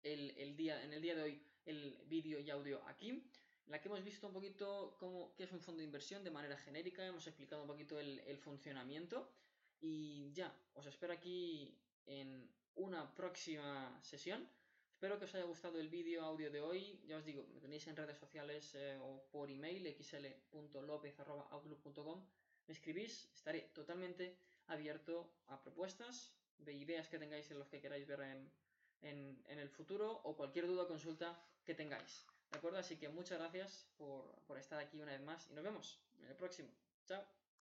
el, 0.01 0.55
día, 0.55 0.83
en 0.83 0.93
el 0.93 1.01
día 1.01 1.15
de 1.15 1.21
hoy 1.21 1.45
el 1.65 2.03
vídeo 2.07 2.39
y 2.39 2.49
audio 2.49 2.81
aquí, 2.87 3.09
en 3.09 3.71
la 3.71 3.79
que 3.79 3.87
hemos 3.87 4.03
visto 4.03 4.27
un 4.27 4.33
poquito 4.33 4.95
cómo, 4.99 5.33
qué 5.35 5.43
es 5.43 5.51
un 5.51 5.61
fondo 5.61 5.79
de 5.79 5.85
inversión 5.85 6.23
de 6.23 6.31
manera 6.31 6.57
genérica, 6.57 7.05
hemos 7.05 7.27
explicado 7.27 7.61
un 7.61 7.67
poquito 7.67 7.99
el, 7.99 8.19
el 8.21 8.37
funcionamiento 8.37 9.31
y 9.79 10.31
ya, 10.33 10.53
os 10.73 10.85
espero 10.85 11.13
aquí 11.13 11.77
en 12.05 12.49
una 12.75 13.13
próxima 13.13 13.99
sesión. 14.01 14.47
Espero 15.03 15.19
que 15.19 15.25
os 15.25 15.35
haya 15.35 15.43
gustado 15.43 15.81
el 15.81 15.89
vídeo 15.89 16.23
audio 16.23 16.49
de 16.49 16.61
hoy. 16.61 16.97
Ya 17.05 17.17
os 17.17 17.25
digo, 17.25 17.45
me 17.53 17.59
tenéis 17.59 17.85
en 17.87 17.97
redes 17.97 18.17
sociales 18.17 18.73
eh, 18.75 18.97
o 19.03 19.21
por 19.33 19.51
email 19.51 19.85
xl.lopez.outlook.com. 19.99 22.25
Me 22.65 22.73
escribís, 22.73 23.27
estaré 23.35 23.63
totalmente 23.75 24.37
abierto 24.67 25.29
a 25.47 25.61
propuestas 25.61 26.31
de 26.57 26.71
ideas 26.71 27.09
que 27.09 27.19
tengáis 27.19 27.51
en 27.51 27.59
los 27.59 27.67
que 27.67 27.81
queráis 27.81 28.07
ver 28.07 28.21
en, 29.01 29.43
el 29.45 29.67
futuro 29.67 30.21
o 30.23 30.37
cualquier 30.37 30.67
duda 30.67 30.83
o 30.83 30.87
consulta 30.87 31.37
que 31.65 31.75
tengáis. 31.75 32.25
¿De 32.49 32.59
acuerdo? 32.59 32.79
Así 32.79 32.95
que 32.95 33.09
muchas 33.09 33.39
gracias 33.39 33.89
por 33.97 34.57
estar 34.57 34.79
aquí 34.79 35.01
una 35.01 35.11
vez 35.11 35.21
más 35.21 35.49
y 35.51 35.53
nos 35.53 35.65
vemos 35.65 35.99
en 36.21 36.29
el 36.29 36.35
próximo. 36.37 36.69
Chao. 37.05 37.42